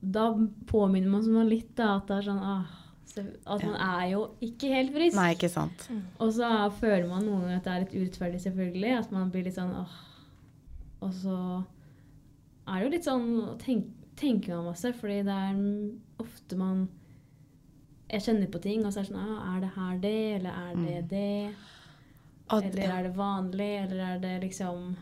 da 0.00 0.26
påminner 0.66 1.12
man 1.12 1.22
seg 1.24 1.46
litt 1.50 1.70
da, 1.78 1.96
at 2.00 2.10
det 2.10 2.18
er 2.18 2.26
sånn 2.28 2.42
ah, 2.42 2.74
At 3.16 3.62
man 3.62 3.78
er 3.78 4.04
jo 4.10 4.24
ikke 4.44 4.72
helt 4.74 4.92
frisk. 4.94 5.16
Nei, 5.18 5.30
ikke 5.36 5.52
sant. 5.52 5.86
Og 6.18 6.34
så 6.36 6.50
føler 6.80 7.06
man 7.08 7.24
noen 7.24 7.46
ganger 7.46 7.60
at 7.60 7.64
det 7.68 7.72
er 7.72 7.84
litt 7.84 7.96
urettferdig, 7.96 8.42
selvfølgelig. 8.42 8.92
At 8.98 9.14
man 9.14 9.30
blir 9.32 9.46
litt 9.46 9.56
sånn 9.56 9.72
åh. 9.78 9.96
Og 11.06 11.14
så 11.14 11.38
er 12.66 12.74
det 12.80 12.84
jo 12.86 12.92
litt 12.96 13.06
sånn 13.06 13.26
å 13.46 13.56
tenke 13.62 14.50
man 14.54 14.66
masse, 14.70 14.92
fordi 14.98 15.20
det 15.26 15.40
er 15.48 15.60
ofte 16.22 16.58
man 16.60 16.86
Jeg 18.10 18.22
kjenner 18.22 18.46
på 18.54 18.60
ting, 18.62 18.84
og 18.86 18.92
så 18.94 19.00
er 19.00 19.06
det 19.06 19.10
sånn 19.10 19.22
ah, 19.22 19.56
Er 19.56 19.60
det 19.64 19.70
her 19.74 19.96
det, 19.98 20.14
eller 20.36 20.50
er 20.50 20.74
det 20.76 20.98
Mm. 21.02 21.08
det? 21.10 21.54
Eller 22.52 22.92
er 22.94 23.02
det 23.08 23.16
vanlig, 23.16 23.70
eller 23.82 24.02
er 24.14 24.18
det 24.22 24.34
liksom 24.44 24.96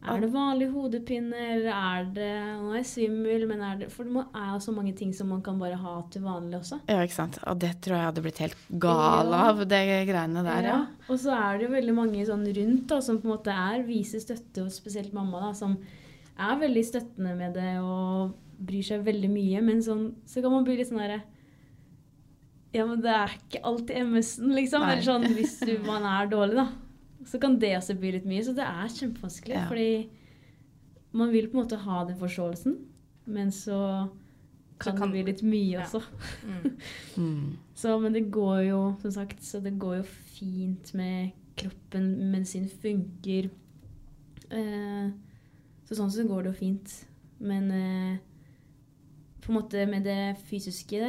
Er 0.00 0.20
det 0.22 0.30
vanlig 0.32 0.70
hodepine, 0.72 1.36
eller 1.36 1.74
er 1.76 2.04
det 2.16 2.28
Nå 2.56 2.70
er 2.72 2.76
jeg 2.78 2.86
svimmel, 2.88 3.42
men 3.50 3.60
er 3.60 3.74
det 3.82 3.88
For 3.92 4.08
det 4.08 4.22
er 4.34 4.46
jo 4.54 4.60
så 4.64 4.72
mange 4.72 4.94
ting 4.96 5.10
som 5.12 5.28
man 5.28 5.42
kan 5.44 5.58
bare 5.60 5.76
ha 5.76 5.94
til 6.10 6.22
vanlig 6.24 6.56
også. 6.56 6.78
ja, 6.88 7.02
ikke 7.04 7.18
sant. 7.18 7.36
Og 7.46 7.58
det 7.60 7.74
tror 7.84 7.96
jeg 7.98 8.06
hadde 8.08 8.22
blitt 8.24 8.38
helt 8.40 8.56
gal 8.80 9.28
Ja. 9.34 9.42
av, 9.50 9.58
det 9.68 9.82
greiene 10.08 10.42
der, 10.46 10.62
ja. 10.70 10.78
Og 11.08 11.18
så 11.20 11.34
er 11.36 11.58
det 11.58 11.68
jo 11.68 11.74
veldig 11.74 11.94
mange 11.98 12.24
sånn 12.26 12.46
rundt 12.56 12.86
da, 12.88 13.00
som 13.04 13.18
på 13.20 13.28
en 13.28 13.34
måte 13.36 13.52
er 13.52 13.82
viser 13.84 14.20
støtte, 14.24 14.64
og 14.64 14.72
spesielt 14.72 15.12
mamma, 15.12 15.40
da, 15.48 15.52
som 15.52 15.76
er 16.38 16.56
veldig 16.64 16.84
støttende 16.88 17.36
med 17.36 17.52
det 17.60 17.74
og 17.84 18.32
bryr 18.58 18.82
seg 18.82 19.04
veldig 19.04 19.28
mye. 19.28 19.60
Men 19.62 19.82
sånn, 19.84 20.14
så 20.24 20.40
kan 20.40 20.50
man 20.52 20.64
bli 20.64 20.78
litt 20.80 20.88
sånn 20.88 21.02
derre 21.04 21.20
Ja, 22.72 22.86
men 22.86 23.00
det 23.02 23.10
er 23.10 23.32
ikke 23.36 23.60
alltid 23.66 23.96
MS-en, 24.06 24.52
liksom. 24.54 24.82
Eller 24.86 25.02
sånn 25.02 25.24
hvis 25.34 25.58
du, 25.60 25.76
man 25.84 26.04
er 26.06 26.28
dårlig, 26.30 26.54
da. 26.56 26.68
Så 27.26 27.38
kan 27.42 27.58
det 27.60 27.74
også 27.76 27.94
bli 28.00 28.12
litt 28.16 28.24
mye. 28.28 28.42
Så 28.44 28.54
det 28.56 28.64
er 28.64 28.88
kjempevanskelig. 28.94 29.56
Ja. 29.58 29.66
Fordi 29.68 30.08
man 31.12 31.32
vil 31.32 31.48
på 31.50 31.58
en 31.58 31.64
måte 31.64 31.76
ha 31.82 32.04
den 32.08 32.16
forståelsen, 32.20 32.76
men 33.26 33.50
så 33.52 34.08
kan, 34.80 34.96
kan- 34.96 35.10
det 35.10 35.16
bli 35.18 35.24
litt 35.32 35.42
mye 35.42 35.74
ja. 35.74 35.84
også. 35.84 36.00
Mm. 36.46 36.78
Mm. 37.20 37.56
Så, 37.74 37.98
men 38.00 38.14
det 38.14 38.30
går 38.32 38.60
jo, 38.68 38.78
som 39.02 39.10
sagt, 39.12 39.42
så 39.44 39.60
det 39.60 39.74
går 39.78 39.96
jo 39.98 40.04
fint 40.38 40.94
med 40.96 41.30
kroppen. 41.58 42.06
Medisin 42.30 42.68
funker. 42.80 43.50
Eh, 44.50 45.10
så 45.88 45.98
sånn 45.98 46.10
sett 46.14 46.28
går 46.30 46.44
det 46.46 46.52
jo 46.54 46.58
fint. 46.60 46.94
Men 47.40 47.68
eh, 47.74 48.16
på 49.42 49.50
en 49.52 49.58
måte 49.58 49.84
med 49.90 50.04
det 50.06 50.36
fysiske 50.48 51.02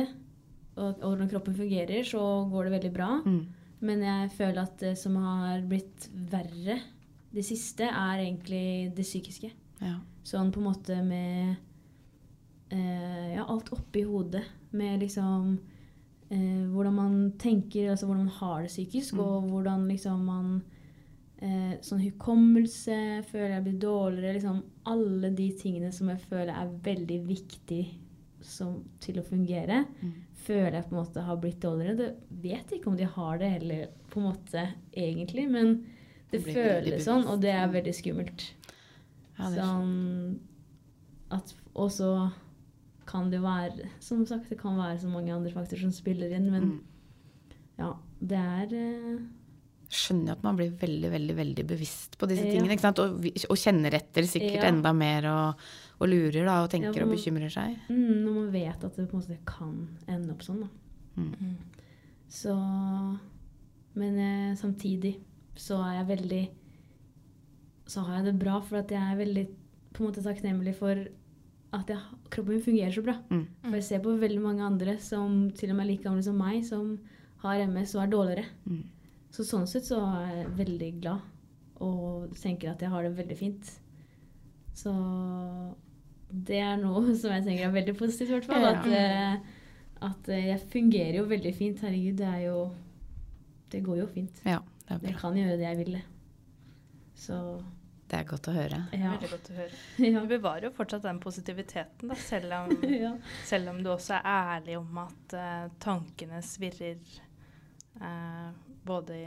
og, 0.76 0.97
og 1.00 1.06
hvordan 1.13 1.30
kroppen 1.32 1.56
fungerer, 1.56 2.04
så 2.08 2.21
går 2.52 2.67
det 2.67 2.74
veldig 2.78 2.91
bra. 2.95 3.10
Mm. 3.26 3.41
Men 3.81 4.01
jeg 4.05 4.31
føler 4.37 4.61
at 4.61 4.77
det 4.79 4.95
som 4.99 5.15
har 5.17 5.61
blitt 5.65 6.09
verre 6.31 6.79
det 7.33 7.43
siste, 7.47 7.83
er 7.87 8.19
egentlig 8.25 8.93
det 8.95 9.05
psykiske. 9.07 9.49
Ja. 9.81 9.95
Sånn 10.23 10.51
på 10.53 10.59
en 10.61 10.67
måte 10.67 10.97
med 11.03 11.55
eh, 12.71 13.33
Ja, 13.35 13.45
alt 13.47 13.71
oppi 13.73 14.03
hodet. 14.05 14.43
Med 14.71 14.99
liksom 15.03 15.55
eh, 16.29 16.67
hvordan 16.71 16.93
man 16.95 17.15
tenker, 17.41 17.89
altså 17.91 18.05
hvordan 18.07 18.25
man 18.27 18.35
har 18.39 18.61
det 18.61 18.69
psykisk, 18.73 19.13
Mm. 19.15 19.19
og 19.25 19.49
hvordan 19.49 19.87
liksom 19.87 20.25
man 20.25 20.61
eh, 21.41 21.77
Sånn 21.81 22.03
hukommelse 22.03 23.23
føler 23.31 23.55
jeg 23.57 23.63
blir 23.63 23.79
dårligere. 23.81 24.33
Liksom 24.37 24.61
alle 24.85 25.31
de 25.35 25.49
tingene 25.57 25.91
som 25.91 26.09
jeg 26.09 26.19
føler 26.29 26.53
er 26.53 26.75
veldig 26.83 27.19
viktig 27.27 27.85
som, 28.41 28.83
til 28.99 29.19
å 29.19 29.23
fungere, 29.25 29.85
Mm. 30.01 30.13
Føler 30.45 30.77
jeg 30.80 30.88
på 30.89 30.95
en 30.95 31.01
måte 31.04 31.23
har 31.25 31.38
blitt 31.41 31.60
dårligere. 31.63 31.95
Det 31.97 32.12
vet 32.43 32.71
ikke 32.77 32.88
om 32.91 32.97
de 32.99 33.08
har 33.15 33.38
det 33.41 33.49
heller, 33.56 33.88
på 34.12 34.19
en 34.21 34.27
måte, 34.30 34.63
egentlig, 34.97 35.47
men 35.49 35.73
det, 36.32 36.43
Det 36.45 36.54
føles 36.56 37.04
sånn, 37.06 37.25
og 37.27 37.41
det 37.43 37.51
er 37.51 37.67
veldig 37.73 37.93
skummelt. 37.97 38.45
Ja, 39.39 39.47
er 39.49 39.56
Sånn 39.58 40.39
at 41.32 41.54
Og 41.73 41.89
så 41.91 42.32
kan 43.08 43.30
det 43.32 43.39
være 43.41 43.88
Som 44.04 44.25
sagt, 44.27 44.49
det 44.51 44.60
kan 44.60 44.75
være 44.77 44.99
så 45.01 45.08
mange 45.10 45.32
andre 45.34 45.51
faktorer 45.51 45.82
som 45.82 45.91
spiller 45.95 46.32
inn, 46.36 46.49
men 46.51 46.63
Mm. 46.63 46.80
ja, 47.80 47.93
det 48.21 48.38
er 48.38 48.75
eh, 48.75 49.19
skjønner 49.91 50.32
at 50.38 50.43
man 50.43 50.56
blir 50.56 50.71
veldig, 50.71 51.10
veldig 51.12 51.36
veldig 51.36 51.65
bevisst 51.67 52.17
på 52.17 52.27
disse 52.30 52.45
Ja. 52.45 52.51
tingene. 52.54 52.80
sant? 52.80 52.99
Og, 52.99 53.15
og 53.25 53.58
kjenner 53.58 53.91
etter 53.93 54.23
sikkert 54.23 54.62
Ja. 54.63 54.69
enda 54.69 54.93
mer 54.93 55.25
og, 55.27 55.56
og 56.01 56.09
lurer 56.09 56.45
da, 56.47 56.55
og 56.63 56.69
tenker 56.73 56.97
Ja, 57.03 57.05
og 57.05 57.11
bekymrer 57.13 57.51
seg. 57.53 57.75
mm, 57.89 58.23
Når 58.25 58.33
man 58.39 58.47
vet 58.53 58.83
at 58.87 58.95
det 58.97 59.07
på 59.11 59.17
en 59.17 59.21
måte 59.21 59.37
kan 59.45 59.75
ende 60.09 60.33
opp 60.33 60.41
sånn, 60.45 60.63
da. 60.65 60.69
Mm. 61.21 61.57
Så 62.31 62.53
Men 63.93 64.17
eh, 64.17 64.55
samtidig 64.55 65.17
så 65.59 65.81
er 65.83 65.97
jeg 65.99 66.07
veldig 66.07 66.43
Så 67.91 68.01
har 68.07 68.15
jeg 68.21 68.25
det 68.29 68.39
bra, 68.39 68.61
for 68.63 68.79
at 68.79 68.91
jeg 68.93 69.01
er 69.01 69.19
veldig 69.19 69.47
på 69.91 69.99
en 70.03 70.07
måte 70.07 70.23
takknemlig 70.23 70.73
for 70.77 70.95
at 71.73 71.87
jeg, 71.91 71.99
kroppen 72.31 72.53
min 72.55 72.63
fungerer 72.63 72.91
så 72.95 73.01
bra. 73.03 73.13
Mm. 73.29 73.43
For 73.65 73.75
jeg 73.75 73.83
ser 73.83 73.99
på 74.03 74.13
veldig 74.19 74.41
mange 74.43 74.63
andre 74.63 74.93
som 74.99 75.49
til 75.55 75.69
og 75.71 75.75
med 75.77 75.85
er 75.85 75.89
like 75.91 76.03
gamle 76.03 76.23
som 76.23 76.37
meg, 76.39 76.63
som 76.67 76.97
har 77.43 77.59
MS 77.67 77.95
og 77.97 78.03
er 78.03 78.11
dårligere. 78.11 78.45
Mm. 78.65 78.81
Så 79.31 79.43
sånn 79.47 79.67
sett 79.67 79.83
så 79.87 79.99
er 80.21 80.33
jeg 80.41 80.55
veldig 80.57 80.89
glad 81.01 81.19
og 81.83 82.31
tenker 82.39 82.71
at 82.71 82.81
jeg 82.83 82.91
har 82.91 83.03
det 83.03 83.13
veldig 83.17 83.37
fint. 83.39 83.71
Så 84.73 84.91
det 86.31 86.61
er 86.63 86.79
noe 86.79 87.03
som 87.19 87.33
jeg 87.35 87.45
tenker 87.47 87.67
er 87.67 87.75
veldig 87.75 87.97
positivt, 87.99 88.29
i 88.29 88.37
hvert 88.37 88.47
fall. 88.49 88.69
At, 88.71 88.87
eh, 88.87 89.59
at 90.07 90.31
eh, 90.31 90.47
jeg 90.51 90.63
fungerer 90.71 91.19
jo 91.19 91.27
veldig 91.29 91.51
fint. 91.57 91.83
Herregud, 91.83 92.17
det 92.21 92.29
er 92.29 92.47
jo 92.47 92.63
Det 93.71 93.83
går 93.83 94.01
jo 94.01 94.07
fint. 94.11 94.41
Ja, 94.43 94.59
det 94.87 94.97
er 94.97 95.05
Jeg 95.11 95.19
kan 95.21 95.37
gjøre 95.37 95.59
det 95.59 95.67
jeg 95.67 95.77
vil. 95.79 96.01
Så 97.15 97.37
Det 98.11 98.17
er 98.19 98.25
godt 98.27 98.49
å 98.51 98.55
høre. 98.55 98.81
ja. 98.91 99.13
Veldig 99.13 99.31
godt 99.31 99.51
å 99.51 99.57
høre. 99.59 99.81
Du 100.25 100.31
bevarer 100.33 100.67
jo 100.67 100.73
fortsatt 100.75 101.05
den 101.05 101.21
positiviteten, 101.23 102.11
da, 102.11 102.17
selv 102.19 102.57
om, 102.57 102.73
ja. 103.05 103.13
selv 103.47 103.71
om 103.71 103.79
du 103.83 103.91
også 103.93 104.17
er 104.19 104.27
ærlig 104.57 104.77
om 104.81 105.03
at 105.05 105.37
uh, 105.37 105.69
tankene 105.79 106.41
svirrer 106.43 106.99
uh, 108.01 108.51
både 108.83 109.21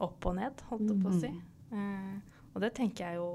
opp 0.00 0.28
og 0.28 0.36
ned, 0.38 0.64
holdt 0.70 0.88
jeg 0.88 1.02
på 1.02 1.12
å 1.12 1.20
si. 1.20 1.30
Uh, 1.72 2.16
og 2.54 2.64
det 2.64 2.72
tenker 2.78 3.10
jeg 3.10 3.20
jo 3.20 3.28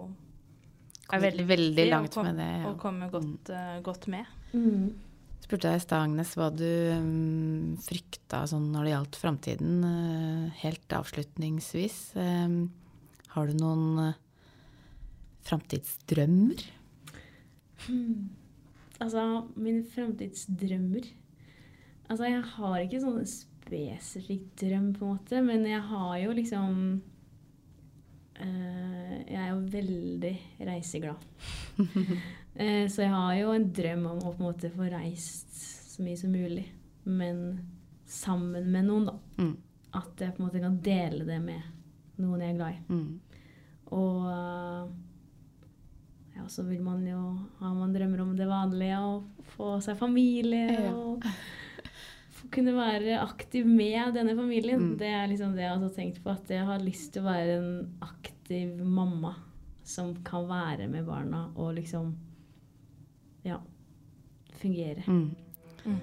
Kommer 1.11 1.27
veldig 1.27 1.45
veldig 1.51 1.85
langt 1.91 2.15
kom- 2.15 2.27
med 2.29 2.41
det. 2.41 2.49
Ja. 2.63 2.65
Og 2.71 2.77
komme 2.81 3.09
godt, 3.11 3.51
uh, 3.53 3.77
godt 3.85 4.07
med. 4.11 4.25
Mm. 4.55 4.91
spurte 5.41 5.67
deg 5.67 5.79
i 5.79 5.83
stad, 5.83 6.05
Agnes, 6.07 6.33
hva 6.39 6.49
du 6.55 6.67
um, 6.95 7.77
frykta 7.83 8.45
sånn 8.47 8.69
når 8.71 8.87
det 8.87 8.93
gjaldt 8.93 9.19
framtiden. 9.19 9.79
Uh, 9.83 10.49
helt 10.63 10.95
avslutningsvis. 10.95 11.97
Um, 12.15 12.59
har 13.35 13.47
du 13.47 13.57
noen 13.59 14.11
uh, 14.11 14.19
framtidsdrømmer? 15.47 16.63
Hmm. 17.87 18.29
Altså, 19.01 19.23
mine 19.57 19.81
framtidsdrømmer 19.89 21.07
Altså, 22.11 22.27
jeg 22.27 22.41
har 22.57 22.81
ikke 22.83 22.99
sånn 22.99 23.21
spesifikk 23.29 24.49
drøm, 24.59 24.89
på 24.97 25.05
en 25.05 25.13
måte, 25.13 25.39
men 25.45 25.63
jeg 25.63 25.79
har 25.87 26.17
jo 26.19 26.33
liksom 26.35 26.73
eh, 26.91 27.10
Jeg 28.41 29.37
er 29.37 29.49
jo 29.51 29.59
veldig 29.77 30.35
reiseglad. 30.71 31.27
Eh, 32.51 32.83
så 32.91 33.05
jeg 33.05 33.13
har 33.13 33.35
jo 33.39 33.53
en 33.55 33.65
drøm 33.71 34.01
om 34.09 34.17
å 34.27 34.33
på 34.33 34.41
en 34.41 34.47
måte 34.49 34.69
få 34.73 34.83
reist 34.91 35.53
så 35.55 36.03
mye 36.03 36.17
som 36.19 36.33
mulig, 36.35 36.65
men 37.07 37.37
sammen 38.11 38.67
med 38.73 38.89
noen, 38.89 39.05
da. 39.07 39.13
Mm. 39.39 39.53
At 39.95 40.19
jeg 40.19 40.33
på 40.35 40.41
en 40.41 40.47
måte 40.49 40.59
kan 40.59 40.75
dele 40.83 41.23
det 41.29 41.37
med 41.45 41.63
noen 42.19 42.43
jeg 42.43 42.51
er 42.51 42.57
glad 42.59 42.75
i. 42.75 42.81
Mm. 42.91 43.07
Og 43.95 44.27
ja, 46.35 46.43
så 46.51 46.67
vil 46.67 46.83
man 46.83 47.07
jo 47.07 47.21
ha 47.61 47.71
man 47.75 47.95
drømmer 47.95 48.23
om 48.23 48.35
det 48.35 48.47
vanlige, 48.51 48.99
å 48.99 49.23
få 49.55 49.79
seg 49.83 49.99
familie 49.99 50.75
Ja. 50.75 50.91
og 50.91 51.23
kunne 52.51 52.73
være 52.75 53.19
aktiv 53.21 53.67
med 53.67 54.15
denne 54.17 54.35
familien. 54.35 54.91
Mm. 54.91 54.95
Det 54.99 55.07
er 55.07 55.27
liksom 55.31 55.55
det 55.55 55.63
jeg 55.63 55.79
har 55.79 55.95
tenkt 55.95 56.23
på, 56.23 56.35
at 56.35 56.51
jeg 56.51 56.67
har 56.67 56.83
lyst 56.83 57.13
til 57.13 57.23
å 57.23 57.29
være 57.31 57.57
en 57.61 57.73
aktiv 58.01 58.20
mamma 58.83 59.35
som 59.87 60.13
kan 60.25 60.45
være 60.49 60.87
med 60.91 61.05
barna 61.07 61.47
og 61.55 61.73
liksom 61.79 62.11
ja, 63.45 63.57
fungere. 64.61 65.03
Mm. 65.07 65.31
Mm. 65.85 66.01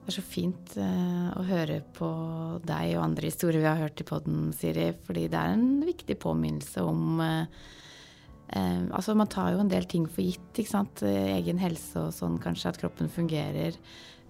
Det 0.00 0.08
er 0.08 0.16
så 0.16 0.24
fint 0.24 0.76
uh, 0.80 1.28
å 1.36 1.42
høre 1.46 1.82
på 1.94 2.08
deg 2.66 2.94
og 2.96 3.04
andre 3.04 3.28
historier 3.28 3.60
vi 3.60 3.68
har 3.68 3.82
hørt 3.82 4.00
i 4.00 4.06
podden, 4.08 4.48
Siri. 4.56 4.88
Fordi 5.06 5.26
det 5.30 5.38
er 5.38 5.54
en 5.54 5.84
viktig 5.84 6.16
påminnelse 6.22 6.82
om 6.82 7.20
uh, 7.20 7.44
uh, 8.56 8.80
Altså, 8.96 9.14
man 9.14 9.30
tar 9.30 9.52
jo 9.54 9.60
en 9.62 9.70
del 9.70 9.86
ting 9.90 10.08
for 10.08 10.24
gitt, 10.24 10.50
ikke 10.56 10.72
sant. 10.72 11.04
Egen 11.04 11.60
helse 11.62 12.08
og 12.08 12.16
sånn, 12.16 12.40
kanskje 12.42 12.72
at 12.72 12.80
kroppen 12.80 13.12
fungerer. 13.12 13.76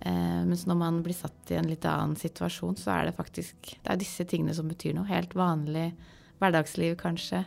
Eh, 0.01 0.45
mens 0.49 0.65
når 0.65 0.79
man 0.81 1.03
blir 1.05 1.17
satt 1.17 1.51
i 1.53 1.59
en 1.61 1.69
litt 1.69 1.85
annen 1.85 2.17
situasjon, 2.17 2.79
så 2.81 2.95
er 2.95 3.11
det 3.11 3.19
faktisk 3.19 3.75
Det 3.75 3.91
er 3.93 3.99
disse 4.01 4.25
tingene 4.25 4.55
som 4.57 4.69
betyr 4.69 4.95
noe. 4.97 5.09
Helt 5.11 5.35
vanlig 5.37 5.91
hverdagsliv, 6.41 6.97
kanskje. 7.01 7.45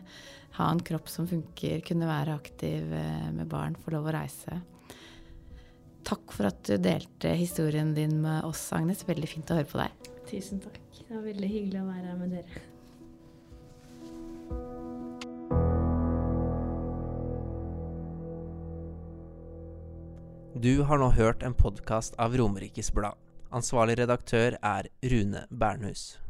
Ha 0.57 0.69
en 0.69 0.83
kropp 0.85 1.09
som 1.09 1.27
funker, 1.27 1.81
kunne 1.87 2.09
være 2.09 2.35
aktiv 2.37 2.93
eh, 2.93 3.31
med 3.33 3.49
barn, 3.49 3.77
få 3.81 3.95
lov 3.95 4.09
å 4.11 4.15
reise. 4.15 4.59
Takk 6.03 6.35
for 6.35 6.49
at 6.49 6.59
du 6.67 6.75
delte 6.83 7.31
historien 7.39 7.93
din 7.95 8.19
med 8.21 8.43
oss, 8.45 8.67
Agnes. 8.75 9.05
Veldig 9.07 9.29
fint 9.29 9.49
å 9.49 9.57
høre 9.57 9.69
på 9.71 9.79
deg. 9.79 10.11
Tusen 10.29 10.61
takk. 10.63 10.79
Det 10.99 11.09
var 11.09 11.25
veldig 11.25 11.49
hyggelig 11.49 11.81
å 11.81 11.87
være 11.87 12.11
her 12.11 12.21
med 12.21 12.37
dere. 12.37 12.69
Du 20.63 20.83
har 20.87 21.01
nå 21.01 21.09
hørt 21.17 21.43
en 21.43 21.55
podkast 21.57 22.15
av 22.21 22.37
Romerikes 22.39 22.93
Blad. 22.95 23.17
Ansvarlig 23.53 23.97
redaktør 23.99 24.55
er 24.61 24.87
Rune 25.11 25.43
Bernhus. 25.51 26.22